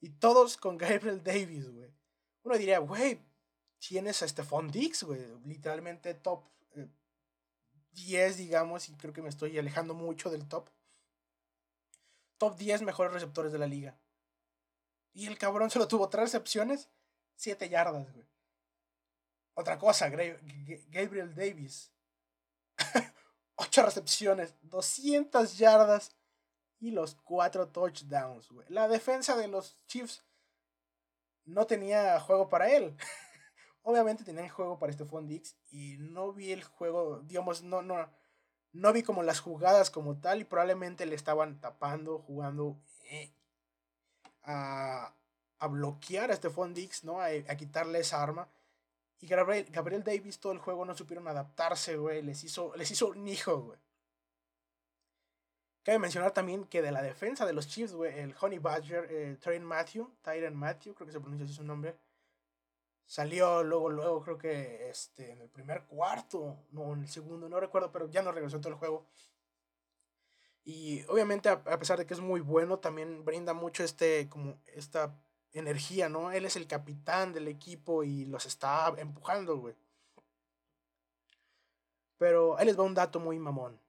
[0.00, 1.90] Y todos con Gabriel Davis, güey.
[2.42, 3.20] Uno diría, güey,
[3.78, 5.20] tienes a Stephon Dix, güey.
[5.44, 6.44] Literalmente top
[7.92, 10.70] 10, eh, digamos, y creo que me estoy alejando mucho del top.
[12.38, 13.98] Top 10 mejores receptores de la liga.
[15.12, 16.88] Y el cabrón solo tuvo tres recepciones,
[17.36, 18.26] 7 yardas, güey.
[19.54, 21.92] Otra cosa, Gabriel Davis.
[23.60, 26.16] 8 recepciones, 200 yardas
[26.78, 28.66] y los 4 touchdowns, güey.
[28.70, 30.24] La defensa de los Chiefs
[31.44, 32.96] no tenía juego para él.
[33.82, 38.08] Obviamente tenían juego para Stephon Dix y no vi el juego, digamos, no, no,
[38.72, 42.78] no vi como las jugadas como tal y probablemente le estaban tapando, jugando
[43.10, 43.30] eh,
[44.42, 45.14] a,
[45.58, 47.20] a, bloquear a Stephon Dix, ¿no?
[47.20, 48.48] A quitarle esa arma.
[49.20, 52.22] Y Gabriel, Gabriel, Davis todo el juego no supieron adaptarse, güey.
[52.22, 53.78] Les hizo, les hizo un hijo, güey.
[55.82, 59.36] Cabe mencionar también que de la defensa de los Chiefs, güey, el Honey Badger, eh,
[59.40, 61.96] Tyron Matthew, Tyron Matthew, creo que se pronuncia así su nombre,
[63.06, 67.58] salió luego, luego, creo que este, en el primer cuarto, no, en el segundo, no
[67.58, 69.06] recuerdo, pero ya no regresó todo el juego.
[70.64, 74.60] Y obviamente, a, a pesar de que es muy bueno, también brinda mucho este, como,
[74.66, 75.18] esta
[75.52, 76.30] energía, ¿no?
[76.30, 79.74] Él es el capitán del equipo y los está empujando, güey.
[82.18, 83.80] Pero él les va un dato muy mamón.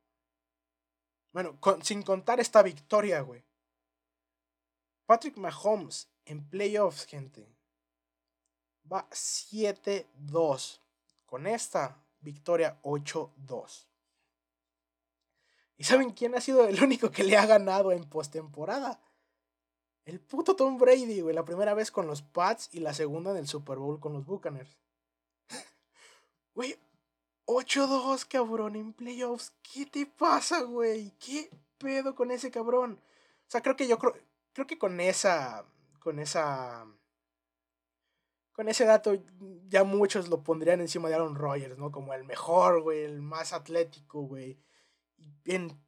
[1.33, 3.43] Bueno, sin contar esta victoria, güey.
[5.05, 7.47] Patrick Mahomes en playoffs, gente.
[8.91, 10.79] Va 7-2.
[11.25, 13.85] Con esta victoria 8-2.
[15.77, 18.99] ¿Y saben quién ha sido el único que le ha ganado en postemporada?
[20.11, 21.33] El puto Tom Brady, güey.
[21.33, 24.25] La primera vez con los Pats y la segunda en el Super Bowl con los
[24.25, 24.77] Buccaneers.
[26.53, 26.77] Güey,
[27.45, 29.53] 8-2, cabrón, en playoffs.
[29.61, 31.11] ¿Qué te pasa, güey?
[31.11, 32.99] ¿Qué pedo con ese cabrón?
[33.47, 34.13] O sea, creo que yo creo,
[34.51, 35.63] creo que con esa,
[36.01, 36.85] con esa,
[38.51, 39.13] con ese dato
[39.69, 41.89] ya muchos lo pondrían encima de Aaron Rodgers, ¿no?
[41.89, 44.59] Como el mejor, güey, el más atlético, güey.
[45.45, 45.81] En,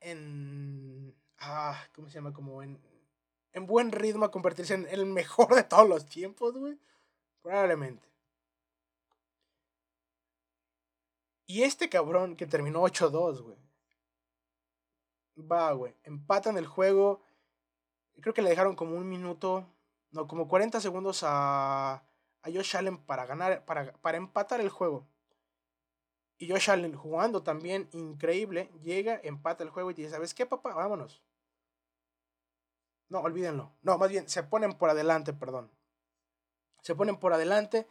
[0.00, 2.32] en, ah, ¿cómo se llama?
[2.32, 2.87] Como en,
[3.52, 6.78] en buen ritmo a convertirse en el mejor de todos los tiempos, güey.
[7.42, 8.06] Probablemente.
[11.46, 13.56] Y este cabrón que terminó 8-2, güey.
[15.50, 15.94] Va, güey.
[16.04, 17.22] Empatan el juego.
[18.20, 19.66] Creo que le dejaron como un minuto.
[20.10, 21.94] No, como 40 segundos a,
[22.42, 23.64] a Josh Allen para ganar.
[23.64, 25.06] Para, para empatar el juego.
[26.36, 28.70] Y Josh Allen jugando también increíble.
[28.82, 30.74] Llega, empata el juego y dice: ¿Sabes qué, papá?
[30.74, 31.22] Vámonos.
[33.08, 33.72] No, olvídenlo.
[33.82, 35.70] No, más bien, se ponen por adelante, perdón.
[36.82, 37.86] Se ponen por adelante.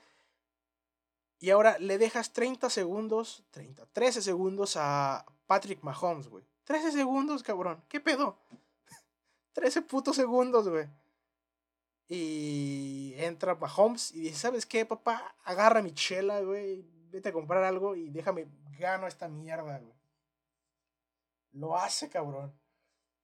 [1.40, 6.44] Y ahora le dejas 30 segundos, 30, 13 segundos a Patrick Mahomes, güey.
[6.64, 7.84] 13 segundos, cabrón.
[7.88, 8.38] ¿Qué pedo?
[9.54, 10.88] 13 putos segundos, güey.
[12.10, 15.36] Y entra Mahomes y dice, ¿sabes qué, papá?
[15.44, 16.86] Agarra mi chela, güey.
[17.10, 18.48] Vete a comprar algo y déjame,
[18.78, 19.94] gano esta mierda, güey.
[21.52, 22.54] Lo hace, cabrón.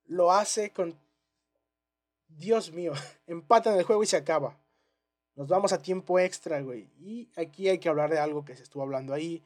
[0.06, 1.00] Lo hace con
[2.38, 2.94] Dios mío,
[3.28, 4.58] empatan el juego y se acaba.
[5.36, 6.90] Nos vamos a tiempo extra, güey.
[7.00, 9.42] Y aquí hay que hablar de algo que se estuvo hablando ahí.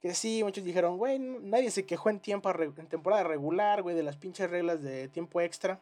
[0.00, 4.04] Que sí, muchos dijeron, güey, nadie se quejó en, tiempo, en temporada regular, güey, de
[4.04, 5.80] las pinches reglas de tiempo extra.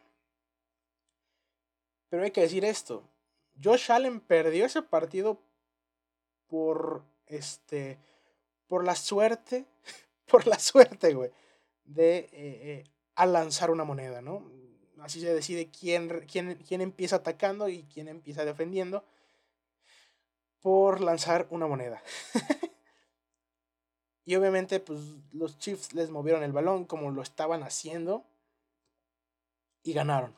[2.08, 3.02] Pero hay que decir esto.
[3.62, 5.40] Josh Allen perdió ese partido
[6.46, 7.98] por, este,
[8.66, 9.66] por la suerte,
[10.26, 11.30] por la suerte, güey,
[11.84, 12.84] de eh, eh,
[13.14, 14.42] al lanzar una moneda, ¿no?
[15.04, 19.04] Así se decide quién, quién, quién empieza atacando y quién empieza defendiendo
[20.60, 22.02] por lanzar una moneda.
[24.24, 24.98] y obviamente, pues
[25.32, 28.24] los Chiefs les movieron el balón como lo estaban haciendo
[29.82, 30.34] y ganaron.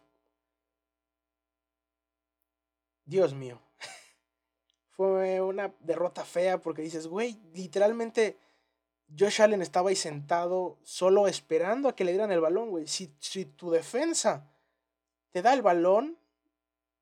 [3.05, 3.63] Dios mío.
[4.91, 8.37] fue una derrota fea porque dices, güey, literalmente
[9.17, 12.89] Josh Allen estaba ahí sentado solo esperando a que le dieran el balón, güey.
[12.89, 14.51] Si, si tu defensa
[15.33, 16.17] te da el balón,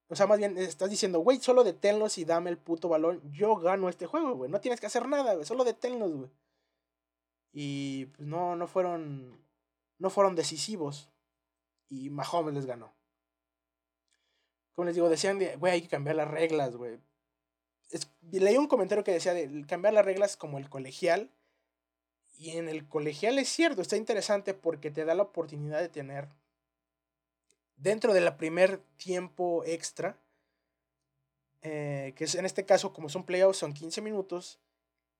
[0.08, 3.20] o sea, más bien estás diciendo, güey, solo deténlos y dame el puto balón.
[3.32, 4.50] Yo gano este juego, güey.
[4.50, 5.46] No tienes que hacer nada, güey.
[5.46, 6.30] Solo deténlos, güey.
[7.52, 9.42] Y pues no, no fueron.
[9.98, 11.08] No fueron decisivos.
[11.88, 12.92] Y Mahomes les ganó.
[14.74, 16.98] Como les digo, decían, güey, hay que cambiar las reglas, güey.
[18.32, 21.30] leí un comentario que decía de cambiar las reglas como el colegial.
[22.36, 26.28] Y en el colegial es cierto, está interesante porque te da la oportunidad de tener
[27.76, 30.18] dentro del primer tiempo extra,
[31.62, 34.60] eh, que es en este caso como son playoffs, son 15 minutos,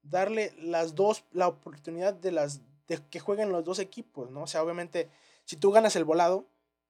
[0.03, 4.43] darle las dos, la oportunidad de, las, de que jueguen los dos equipos, ¿no?
[4.43, 5.11] O sea, obviamente,
[5.45, 6.47] si tú ganas el volado,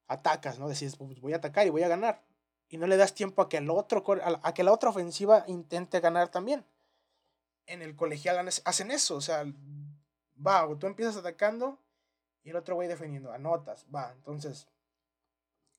[0.08, 0.68] atacas, ¿no?
[0.68, 2.22] Decís, pues voy a atacar y voy a ganar.
[2.68, 6.00] Y no le das tiempo a que, el otro, a que la otra ofensiva intente
[6.00, 6.64] ganar también.
[7.66, 9.44] En el colegial hacen eso, o sea,
[10.44, 11.78] va, tú empiezas atacando
[12.42, 14.66] y el otro güey defendiendo, anotas, va, entonces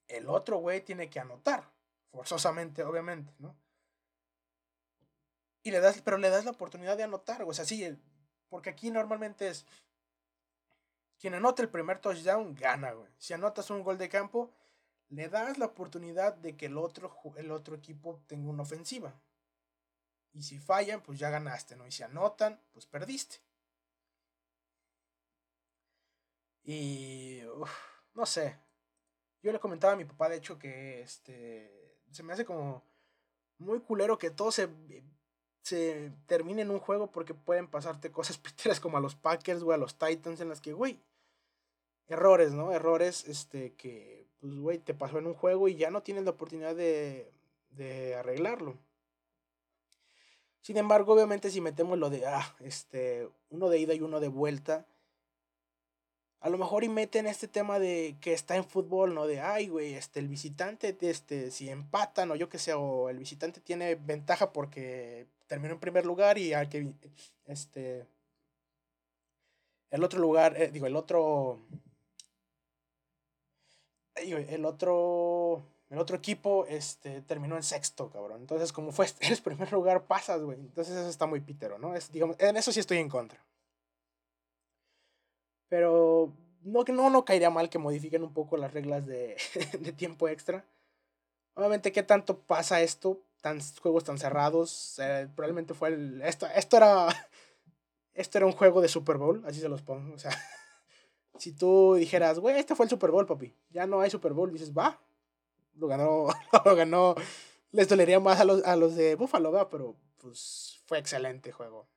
[0.08, 1.72] el otro güey tiene que anotar,
[2.12, 3.56] forzosamente, obviamente, ¿no?
[5.64, 7.97] Y le das, pero le das la oportunidad de anotar, o sea, sí,
[8.49, 9.66] porque aquí normalmente es,
[11.20, 13.12] quien anota el primer touchdown gana, güey.
[13.18, 14.53] Si anotas un gol de campo,
[15.10, 19.14] le das la oportunidad de que el otro, el otro equipo tenga una ofensiva.
[20.34, 21.88] Y si fallan, pues ya ganaste, ¿no?
[21.88, 23.38] Y si anotan, pues perdiste.
[26.64, 27.41] Y,
[28.14, 28.58] no sé,
[29.46, 32.84] yo le comentaba a mi papá, de hecho, que este se me hace como
[33.60, 34.70] muy culero que todo se,
[35.62, 39.72] se termine en un juego porque pueden pasarte cosas piteras como a los Packers, o
[39.72, 41.00] a los Titans, en las que, güey,
[42.08, 42.72] errores, ¿no?
[42.72, 46.32] Errores, este, que, pues, güey, te pasó en un juego y ya no tienes la
[46.32, 47.32] oportunidad de,
[47.70, 48.80] de arreglarlo.
[50.62, 54.30] Sin embargo, obviamente, si metemos lo de, ah, este, uno de ida y uno de
[54.30, 54.88] vuelta,
[56.39, 59.25] a lo mejor y meten este tema de que está en fútbol, ¿no?
[59.25, 63.17] De, ay, güey, este, el visitante, este, si empatan o yo qué sé, o el
[63.17, 66.93] visitante tiene ventaja porque terminó en primer lugar y al que,
[67.47, 68.05] este,
[69.91, 71.59] el otro lugar, eh, digo, el otro,
[74.15, 78.41] el otro, el otro equipo, este, terminó en sexto, cabrón.
[78.41, 80.59] Entonces, como fue el primer lugar, pasas, güey.
[80.59, 81.95] Entonces eso está muy pitero, ¿no?
[81.95, 83.43] Es, digamos, en eso sí estoy en contra.
[85.76, 86.32] Pero
[86.63, 89.36] no, no, no caería mal que modifiquen un poco las reglas de,
[89.78, 90.63] de tiempo extra.
[91.53, 93.19] Obviamente, ¿qué tanto pasa esto?
[93.41, 94.97] Tan, juegos tan cerrados.
[94.99, 96.21] Eh, probablemente fue el.
[96.21, 97.09] Esto, esto era.
[98.13, 100.15] Esto era un juego de Super Bowl, así se los pongo.
[100.15, 100.32] O sea,
[101.38, 103.53] si tú dijeras, güey, este fue el Super Bowl, papi.
[103.71, 105.01] Ya no hay Super Bowl, dices, va.
[105.73, 106.28] Lo ganó.
[106.63, 107.15] Lo ganó.
[107.73, 111.89] Les dolería más a los, a los de Buffalo, pero pues fue excelente juego.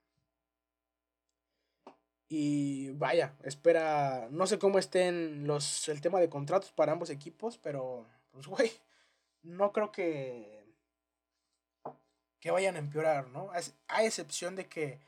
[2.29, 7.57] Y vaya, espera, no sé cómo estén los, el tema de contratos para ambos equipos,
[7.57, 8.71] pero pues güey,
[9.43, 10.67] no creo que,
[12.41, 13.51] que vayan a empeorar, ¿no?
[13.89, 15.01] A excepción de que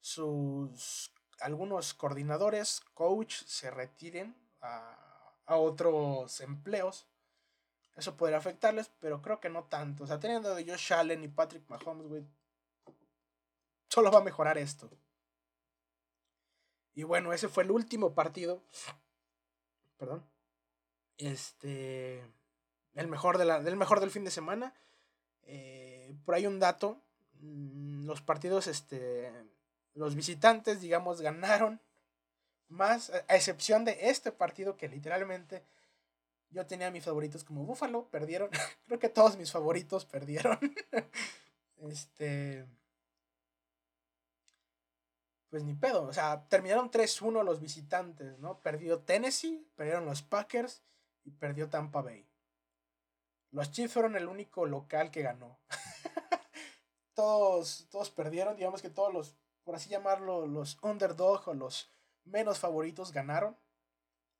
[0.00, 4.96] sus algunos coordinadores, coach, se retiren a,
[5.46, 7.06] a otros empleos.
[7.96, 10.04] Eso podría afectarles, pero creo que no tanto.
[10.04, 12.24] O sea, teniendo de Josh Allen y Patrick Mahomes, güey,
[13.88, 14.90] solo va a mejorar esto.
[16.94, 18.62] Y bueno, ese fue el último partido.
[19.98, 20.24] Perdón.
[21.18, 22.22] Este.
[22.94, 24.74] El mejor, de la, del mejor del fin de semana.
[25.42, 27.00] Eh, por ahí un dato.
[27.40, 29.32] Mm, los partidos, este.
[29.94, 31.80] Los visitantes, digamos, ganaron
[32.68, 33.10] más.
[33.28, 35.64] A excepción de este partido que literalmente.
[36.50, 38.48] Yo tenía mis favoritos como Búfalo, perdieron.
[38.86, 40.58] Creo que todos mis favoritos perdieron.
[41.90, 42.64] este
[45.54, 46.02] pues ni pedo.
[46.02, 48.58] O sea, terminaron 3-1 los visitantes, ¿no?
[48.58, 50.82] Perdió Tennessee, perdieron los Packers
[51.22, 52.28] y perdió Tampa Bay.
[53.52, 55.60] Los Chiefs fueron el único local que ganó.
[57.14, 61.94] todos, todos perdieron, digamos que todos los, por así llamarlo, los underdog o los
[62.24, 63.56] menos favoritos ganaron.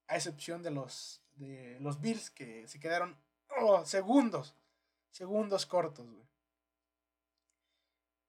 [0.09, 3.17] A excepción de los, de los Bills que se quedaron
[3.61, 4.57] oh, segundos,
[5.13, 6.27] segundos cortos, güey.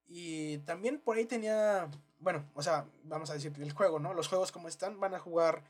[0.06, 1.90] Y también por ahí tenía
[2.26, 4.16] bueno, o sea, vamos a decir el juego, ¿no?
[4.16, 5.64] Los juegos como están van a jugar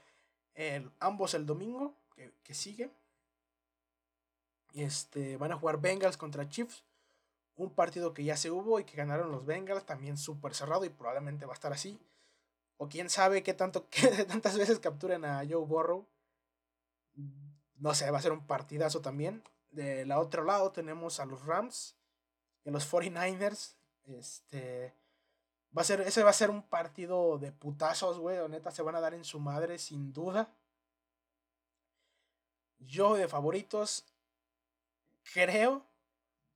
[0.99, 2.89] ambos el domingo que, que sigue.
[4.74, 6.86] Este, van a jugar Bengals contra Chiefs.
[7.58, 10.89] Un partido que ya se hubo y que ganaron los Bengals, también súper cerrado y
[10.89, 11.99] probablemente va a estar así.
[12.78, 16.08] O quién sabe qué tanto, qué tantas veces capturen a Joe Burrow.
[17.76, 19.43] No sé, va a ser un partidazo también.
[19.72, 21.97] De la otro lado tenemos a los Rams
[22.64, 23.76] y a los 49ers
[24.06, 24.93] Este.
[25.78, 28.38] Va a ser, ese va a ser un partido de putazos, güey.
[28.49, 30.49] Neta, se van a dar en su madre, sin duda.
[32.80, 34.05] Yo de favoritos,
[35.34, 35.86] creo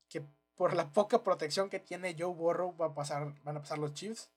[0.07, 0.23] que
[0.55, 3.93] por la poca protección que tiene Joe Burrow va a pasar, van a pasar los
[3.93, 4.29] Chiefs.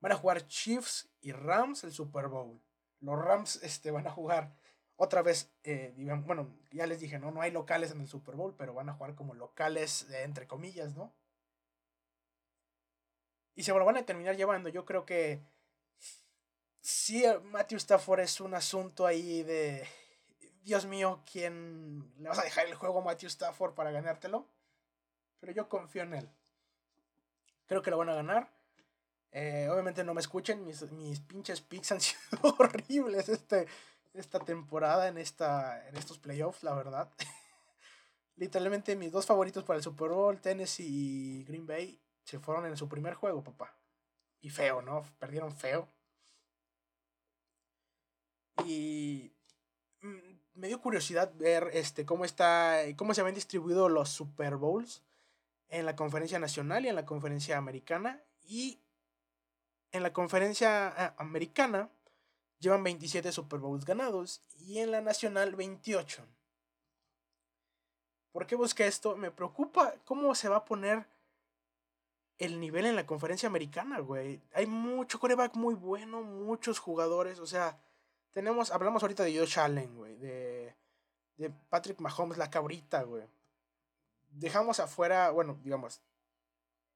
[0.00, 2.60] Van a jugar Chiefs y Rams el Super Bowl.
[3.00, 4.56] Los Rams este, van a jugar
[4.96, 5.94] otra vez, eh,
[6.24, 7.30] bueno, ya les dije, ¿no?
[7.30, 10.94] No hay locales en el Super Bowl, pero van a jugar como locales, entre comillas,
[10.94, 11.12] ¿no?
[13.54, 14.68] Y se lo van a terminar llevando.
[14.68, 15.40] Yo creo que
[16.80, 19.86] sí, Matthew Stafford es un asunto ahí de,
[20.64, 24.46] Dios mío, ¿quién le vas a dejar el juego a Matthew Stafford para ganártelo?
[25.40, 26.30] Pero yo confío en él.
[27.66, 28.48] Creo que lo van a ganar.
[29.32, 33.66] Eh, obviamente no me escuchen, mis, mis pinches picks han sido horribles este,
[34.14, 37.10] esta temporada en, esta, en estos playoffs, la verdad.
[38.36, 42.76] Literalmente mis dos favoritos para el Super Bowl, Tennessee y Green Bay, se fueron en
[42.76, 43.76] su primer juego, papá.
[44.40, 45.04] Y feo, ¿no?
[45.18, 45.88] Perdieron feo.
[48.64, 49.32] Y
[50.00, 55.02] mm, me dio curiosidad ver este, cómo, está, cómo se habían distribuido los Super Bowls
[55.68, 58.22] en la conferencia nacional y en la conferencia americana.
[58.44, 58.80] Y
[59.92, 61.90] en la conferencia ah, americana
[62.58, 66.26] llevan 27 Super Bowls ganados y en la nacional 28.
[68.32, 69.16] ¿Por qué busqué esto?
[69.16, 71.06] Me preocupa cómo se va a poner
[72.38, 74.42] el nivel en la conferencia americana, güey.
[74.54, 77.78] Hay mucho coreback muy bueno, muchos jugadores, o sea,
[78.32, 80.74] tenemos, hablamos ahorita de Josh Allen, güey, de,
[81.36, 83.24] de Patrick Mahomes, la cabrita, güey.
[84.30, 86.00] Dejamos afuera, bueno, digamos,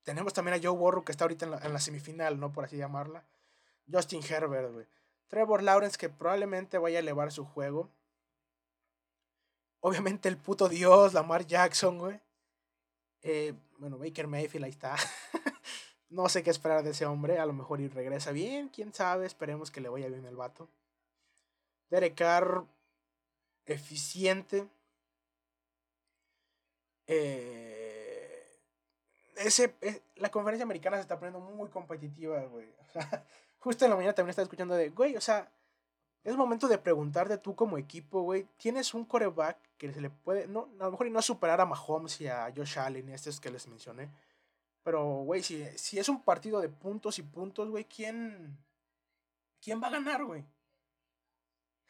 [0.03, 2.53] tenemos también a Joe Burrow que está ahorita en la, en la semifinal, ¿no?
[2.53, 3.25] Por así llamarla.
[3.91, 4.87] Justin Herbert, güey.
[5.27, 7.91] Trevor Lawrence que probablemente vaya a elevar su juego.
[9.81, 12.21] Obviamente el puto Dios, Lamar Jackson, güey.
[13.23, 14.97] Eh, bueno, Baker Mayfield ahí está.
[16.11, 17.39] no sé qué esperar de ese hombre.
[17.39, 19.27] A lo mejor y regresa bien, quién sabe.
[19.27, 20.69] Esperemos que le vaya bien el vato.
[21.91, 22.65] Derek Carr,
[23.67, 24.69] eficiente.
[27.07, 28.47] Eh,
[29.37, 32.69] ese, eh, la conferencia americana se está poniendo muy competitiva, güey.
[32.81, 33.25] O sea,
[33.59, 35.51] justo en la mañana también estaba escuchando de, güey, o sea,
[36.27, 40.49] es momento de preguntarte tú como equipo, güey, ¿tienes un coreback que se le puede,
[40.49, 43.69] no, a lo mejor no superar a Mahomes y a Josh Allen, estos que les
[43.69, 44.11] mencioné?
[44.83, 48.59] Pero, güey, si, si es un partido de puntos y puntos, güey, ¿quién,
[49.63, 50.45] ¿quién va a ganar, güey?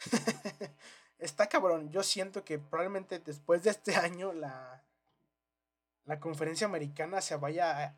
[1.18, 1.88] Está cabrón.
[1.88, 4.84] Yo siento que probablemente después de este año la,
[6.04, 7.96] la conferencia americana se vaya a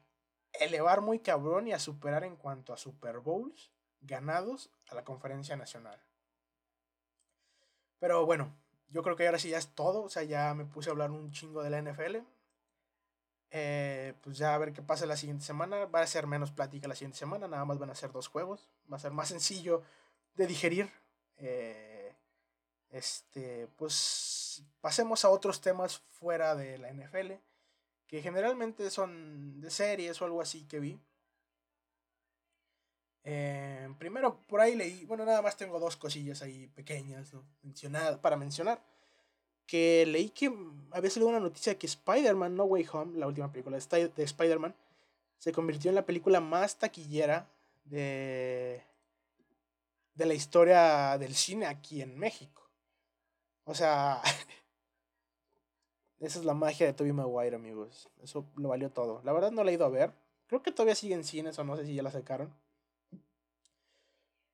[0.52, 5.56] elevar muy cabrón y a superar en cuanto a Super Bowls ganados a la conferencia
[5.56, 6.00] nacional.
[7.98, 8.54] Pero bueno,
[8.90, 10.02] yo creo que ahora sí ya es todo.
[10.02, 12.18] O sea, ya me puse a hablar un chingo de la NFL.
[13.50, 15.86] Eh, pues ya a ver qué pasa la siguiente semana.
[15.86, 17.48] Va a ser menos plática la siguiente semana.
[17.48, 18.68] Nada más van a ser dos juegos.
[18.90, 19.82] Va a ser más sencillo
[20.34, 20.90] de digerir.
[21.36, 22.14] Eh,
[22.90, 27.32] este, pues pasemos a otros temas fuera de la NFL,
[28.06, 31.00] que generalmente son de series o algo así que vi.
[33.30, 37.30] Eh, primero, por ahí leí, bueno, nada más tengo dos cosillas ahí pequeñas
[38.22, 38.82] para mencionar.
[39.66, 40.50] Que leí que
[40.92, 44.74] había salido una noticia que Spider-Man No Way Home, la última película de Spider-Man,
[45.36, 47.46] se convirtió en la película más taquillera
[47.84, 48.82] de,
[50.14, 52.70] de la historia del cine aquí en México.
[53.64, 54.22] O sea,
[56.20, 58.08] esa es la magia de Tobey Maguire, amigos.
[58.22, 59.20] Eso lo valió todo.
[59.22, 60.14] La verdad no la he ido a ver.
[60.46, 62.54] Creo que todavía sigue en cines o no sé si ya la sacaron.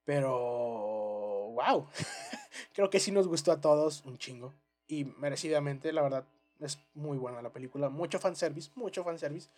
[0.04, 1.88] Pero, wow.
[2.74, 4.52] Creo que sí nos gustó a todos un chingo.
[4.86, 6.26] Y merecidamente, la verdad,
[6.60, 7.88] es muy buena la película.
[7.88, 9.48] Mucho fanservice, mucho fanservice.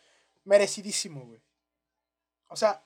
[0.44, 1.40] Merecidísimo, güey.
[2.48, 2.84] O sea,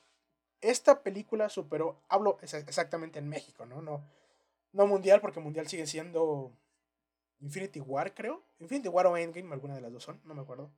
[0.61, 3.83] esta película superó, hablo exactamente en México, ¿no?
[3.83, 4.03] No,
[4.73, 6.53] no mundial, porque mundial sigue siendo
[7.41, 8.43] Infinity War, creo.
[8.59, 10.71] Infinity War o Endgame, alguna de las dos son, no me acuerdo.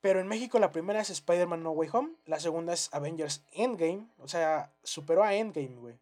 [0.00, 4.08] Pero en México la primera es Spider-Man No Way Home, la segunda es Avengers Endgame,
[4.18, 5.98] o sea, superó a Endgame, güey.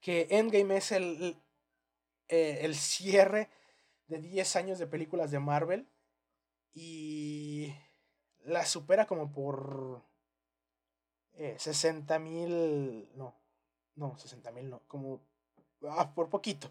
[0.00, 1.36] Que Endgame es el,
[2.28, 3.50] eh, el cierre
[4.06, 5.88] de 10 años de películas de Marvel
[6.72, 7.74] y
[8.44, 10.02] la supera como por
[11.32, 13.34] eh, 60 mil, no,
[13.96, 15.20] no, 60 mil no, como
[15.88, 16.70] ah, por poquito.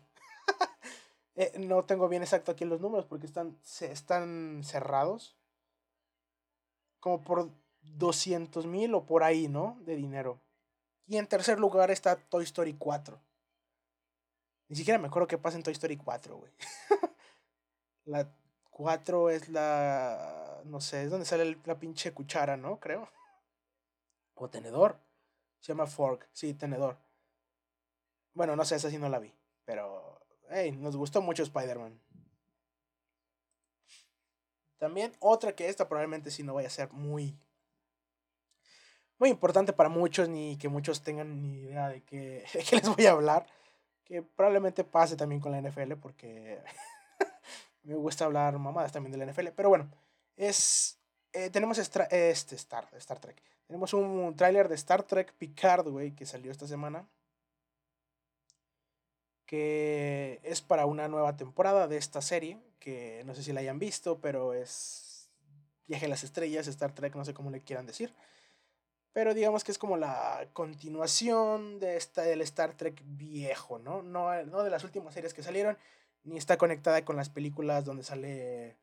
[1.37, 5.37] Eh, no tengo bien exacto aquí los números porque están, se, están cerrados.
[6.99, 7.51] Como por
[7.83, 9.77] 200 mil o por ahí, ¿no?
[9.81, 10.41] De dinero.
[11.05, 13.19] Y en tercer lugar está Toy Story 4.
[14.69, 16.51] Ni siquiera me acuerdo qué pasa en Toy Story 4, güey.
[18.05, 18.27] La
[18.71, 20.61] 4 es la.
[20.65, 22.79] No sé, es donde sale la pinche cuchara, ¿no?
[22.79, 23.09] Creo.
[24.35, 24.99] O tenedor.
[25.59, 26.29] Se llama fork.
[26.31, 26.97] Sí, tenedor.
[28.33, 29.33] Bueno, no sé, esa sí no la vi.
[29.65, 30.06] Pero.
[30.49, 31.99] Hey, nos gustó mucho Spider-Man.
[34.77, 37.37] También otra que esta probablemente sí no vaya a ser muy.
[39.19, 43.05] Muy importante para muchos, ni que muchos tengan ni idea de qué, qué les voy
[43.07, 43.47] a hablar.
[44.05, 46.61] Que probablemente pase también con la NFL, porque
[47.83, 49.49] me gusta hablar mamadas también de la NFL.
[49.55, 49.89] Pero bueno,
[50.35, 50.99] es.
[51.33, 53.41] Eh, tenemos este Star, Star Trek.
[53.65, 57.05] Tenemos un tráiler de Star Trek Picard, güey, que salió esta semana.
[59.47, 62.59] Que es para una nueva temporada de esta serie.
[62.77, 65.31] Que no sé si la hayan visto, pero es.
[65.87, 68.13] Viaje a las estrellas, Star Trek, no sé cómo le quieran decir.
[69.13, 74.03] Pero digamos que es como la continuación de esta, del Star Trek viejo, ¿no?
[74.03, 74.43] ¿no?
[74.43, 75.75] No de las últimas series que salieron,
[76.23, 78.77] ni está conectada con las películas donde sale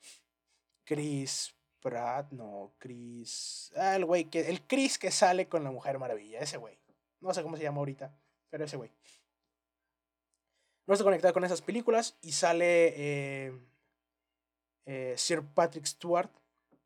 [0.85, 1.55] Chris
[1.85, 3.71] Pratt, no, Chris.
[3.77, 4.49] Ah, el güey que.
[4.49, 6.79] El Chris que sale con la Mujer Maravilla, ese güey.
[7.21, 8.11] No sé cómo se llama ahorita,
[8.49, 8.91] pero ese güey.
[10.87, 13.53] No está conectada con esas películas y sale eh,
[14.87, 16.31] eh, Sir Patrick Stewart,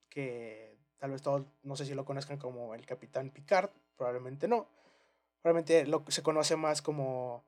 [0.08, 4.68] que tal vez todos, no sé si lo conozcan como el Capitán Picard, probablemente no.
[5.42, 7.44] Probablemente lo, se conoce más como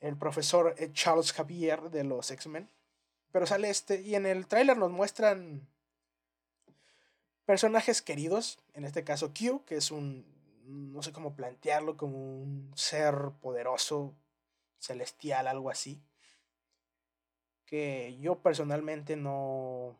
[0.00, 2.68] el profesor eh, Charles Javier de los X-Men.
[3.32, 5.68] Pero sale este y en el tráiler nos muestran
[7.44, 10.24] personajes queridos, en este caso Q, que es un,
[10.64, 14.14] no sé cómo plantearlo, como un ser poderoso,
[14.80, 16.02] celestial, algo así.
[17.66, 19.96] Que yo personalmente no,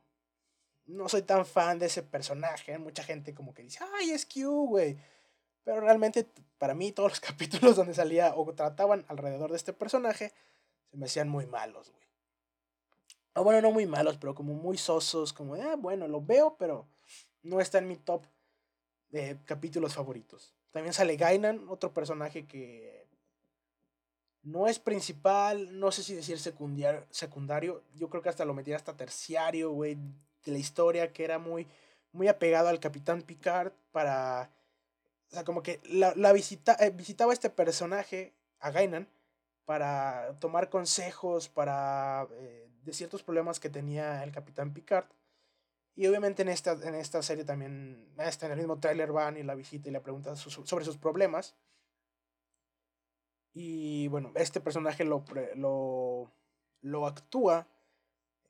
[0.86, 2.76] no soy tan fan de ese personaje.
[2.78, 4.98] Mucha gente como que dice, ay, es Q, güey.
[5.62, 6.26] Pero realmente
[6.58, 10.32] para mí todos los capítulos donde salía o trataban alrededor de este personaje
[10.90, 12.00] se me hacían muy malos, güey.
[13.34, 16.88] O bueno, no muy malos, pero como muy sosos, como ah, bueno, lo veo, pero
[17.42, 18.24] no está en mi top
[19.10, 20.52] de capítulos favoritos.
[20.72, 22.99] También sale Gainan, otro personaje que
[24.42, 28.96] no es principal, no sé si decir secundario, yo creo que hasta lo metía hasta
[28.96, 29.96] terciario, güey,
[30.44, 31.66] de la historia, que era muy,
[32.12, 34.50] muy apegado al Capitán Picard para
[35.30, 39.08] o sea, como que la, visita, eh, visitaba este personaje, a Gainan,
[39.64, 45.06] para tomar consejos para eh, de ciertos problemas que tenía el Capitán Picard.
[45.94, 49.54] Y obviamente en esta, en esta serie también, en el mismo trailer van y la
[49.54, 51.54] visita y le pregunta sobre sus problemas.
[53.52, 55.24] Y bueno, este personaje lo,
[55.56, 56.30] lo,
[56.82, 57.66] lo actúa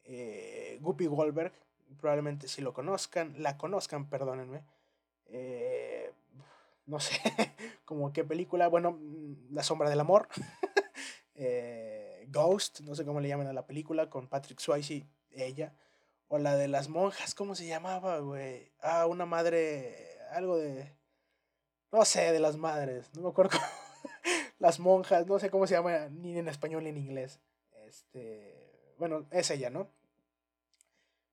[0.04, 1.52] eh, Guppy Goldberg.
[1.98, 4.64] Probablemente si lo conozcan, la conozcan, perdónenme.
[5.26, 6.12] Eh,
[6.86, 7.14] no sé,
[7.84, 10.28] como qué película, bueno, mm, La sombra del amor,
[11.34, 15.72] eh, Ghost, no sé cómo le llaman a la película, con Patrick Swayze, ella,
[16.28, 18.72] o la de las monjas, ¿cómo se llamaba, güey?
[18.80, 20.96] Ah, una madre, algo de,
[21.92, 23.79] no sé, de las madres, no me acuerdo cómo,
[24.60, 27.40] las monjas, no sé cómo se llama, ni en español ni en inglés,
[27.88, 29.90] este, bueno, es ella, ¿no?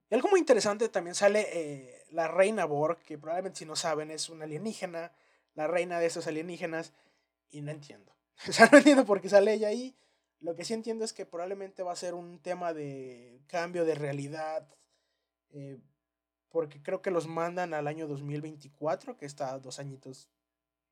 [0.10, 4.10] Y algo muy interesante también sale eh, la reina Borg, que probablemente si no saben
[4.10, 5.12] es una alienígena
[5.58, 6.94] la reina de esos alienígenas
[7.50, 8.16] y no entiendo.
[8.48, 9.98] O sea, no entiendo por qué sale ella ahí.
[10.40, 13.96] Lo que sí entiendo es que probablemente va a ser un tema de cambio de
[13.96, 14.68] realidad.
[15.50, 15.80] Eh,
[16.50, 20.30] porque creo que los mandan al año 2024, que está dos añitos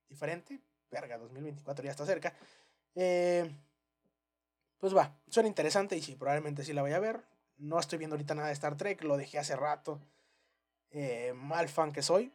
[0.10, 0.60] diferente.
[0.92, 2.34] Verga, 2024 ya está cerca.
[2.96, 3.50] Eh,
[4.78, 7.22] pues va, suena interesante y sí, probablemente sí la voy a ver.
[7.58, 10.00] No estoy viendo ahorita nada de Star Trek, lo dejé hace rato.
[10.92, 12.32] Eh, mal fan que soy,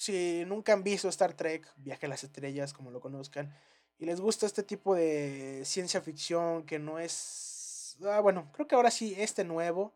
[0.00, 3.54] si nunca han visto Star Trek, Viaje a las Estrellas, como lo conozcan,
[3.98, 7.98] y les gusta este tipo de ciencia ficción que no es...
[8.04, 9.92] Ah, bueno, creo que ahora sí, este nuevo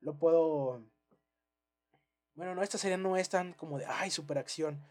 [0.00, 0.82] lo puedo...
[2.34, 4.82] Bueno, no, esta serie no es tan como de, ay, superacción.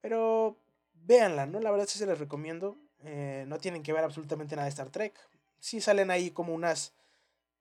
[0.00, 0.56] Pero
[1.04, 1.60] véanla, ¿no?
[1.60, 2.76] La verdad sí se les recomiendo.
[3.02, 5.14] Eh, no tienen que ver absolutamente nada de Star Trek.
[5.58, 6.92] Sí salen ahí como unas...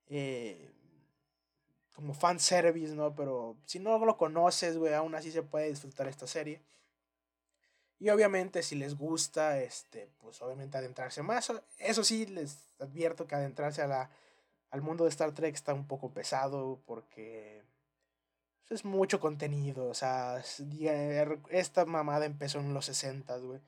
[0.07, 0.71] Eh,
[1.93, 3.13] como fan service, ¿no?
[3.13, 6.61] Pero si no lo conoces, güey, aún así se puede disfrutar esta serie.
[7.99, 11.51] Y obviamente si les gusta, este, pues obviamente adentrarse más.
[11.77, 14.09] Eso sí, les advierto que adentrarse a la,
[14.71, 17.61] al mundo de Star Trek está un poco pesado porque
[18.69, 19.87] es mucho contenido.
[19.87, 20.41] O sea,
[21.49, 23.61] esta mamada empezó en los 60, güey.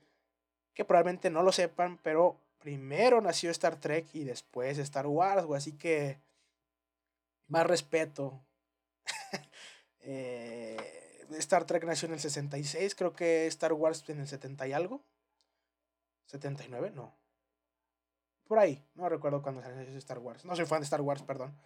[0.74, 5.58] Que probablemente no lo sepan, pero primero nació Star Trek y después Star Wars, güey.
[5.58, 6.18] Así que
[7.48, 8.40] más respeto.
[10.04, 10.76] Eh,
[11.38, 15.00] Star Trek nació en el 66, creo que Star Wars en el 70 y algo.
[16.26, 17.14] 79, no.
[18.48, 20.44] Por ahí, no recuerdo cuándo salió Star Wars.
[20.44, 21.56] No soy fan de Star Wars, perdón.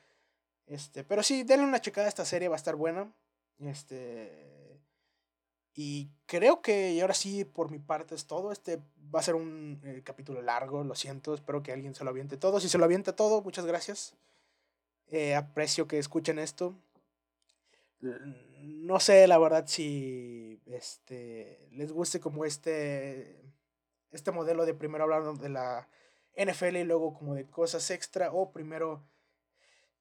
[0.67, 3.11] Este, pero sí, denle una checada a esta serie, va a estar buena.
[3.59, 4.81] Este.
[5.75, 8.51] Y creo que ahora sí, por mi parte es todo.
[8.51, 8.81] Este
[9.15, 11.35] va a ser un eh, capítulo largo, lo siento.
[11.35, 12.61] Espero que alguien se lo aviente todo.
[12.61, 14.15] Si se lo avienta todo, muchas gracias.
[15.09, 16.75] Eh, aprecio que escuchen esto.
[18.01, 23.43] No sé, la verdad, si este, les guste como este,
[24.11, 25.89] este modelo de primero hablando de la
[26.37, 28.33] NFL y luego como de cosas extra.
[28.33, 29.03] O primero,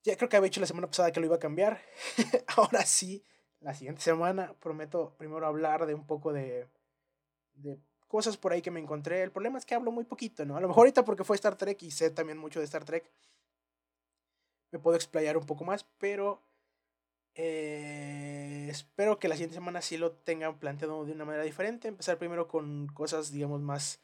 [0.03, 1.82] ya creo que había dicho la semana pasada que lo iba a cambiar.
[2.56, 3.24] Ahora sí,
[3.66, 6.68] la siguiente semana prometo primero hablar de un poco de,
[7.55, 9.24] de cosas por ahí que me encontré.
[9.24, 10.55] El problema es que hablo muy poquito, ¿no?
[10.55, 13.11] A lo mejor ahorita porque fue Star Trek y sé también mucho de Star Trek
[14.70, 16.43] me puedo explayar un poco más, pero
[17.34, 21.88] eh, espero que la siguiente semana sí lo tengan planteado de una manera diferente.
[21.88, 23.99] Empezar primero con cosas, digamos, más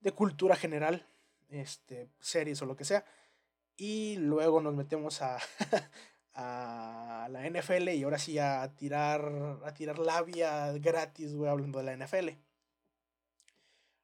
[0.00, 1.06] de cultura general,
[1.48, 3.04] este, series o lo que sea,
[3.76, 5.38] y luego nos metemos a,
[6.36, 11.84] a la NFL y ahora sí a tirar, a tirar labia gratis, güey, hablando de
[11.84, 12.28] la NFL.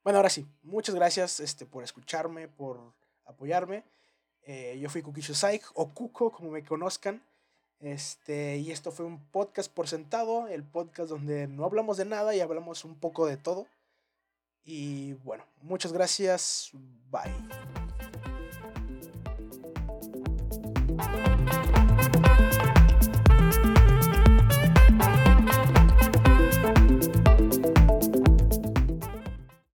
[0.02, 2.80] Bueno, ahora sí, muchas gracias este, por escucharme, por
[3.26, 3.84] apoyarme.
[4.44, 7.22] Eh, yo fui Kukisho Saik, o Kuko, como me conozcan.
[7.78, 12.34] Este, y esto fue un podcast por sentado, el podcast donde no hablamos de nada
[12.34, 13.66] y hablamos un poco de todo.
[14.64, 16.70] Y bueno, muchas gracias.
[17.10, 17.81] Bye.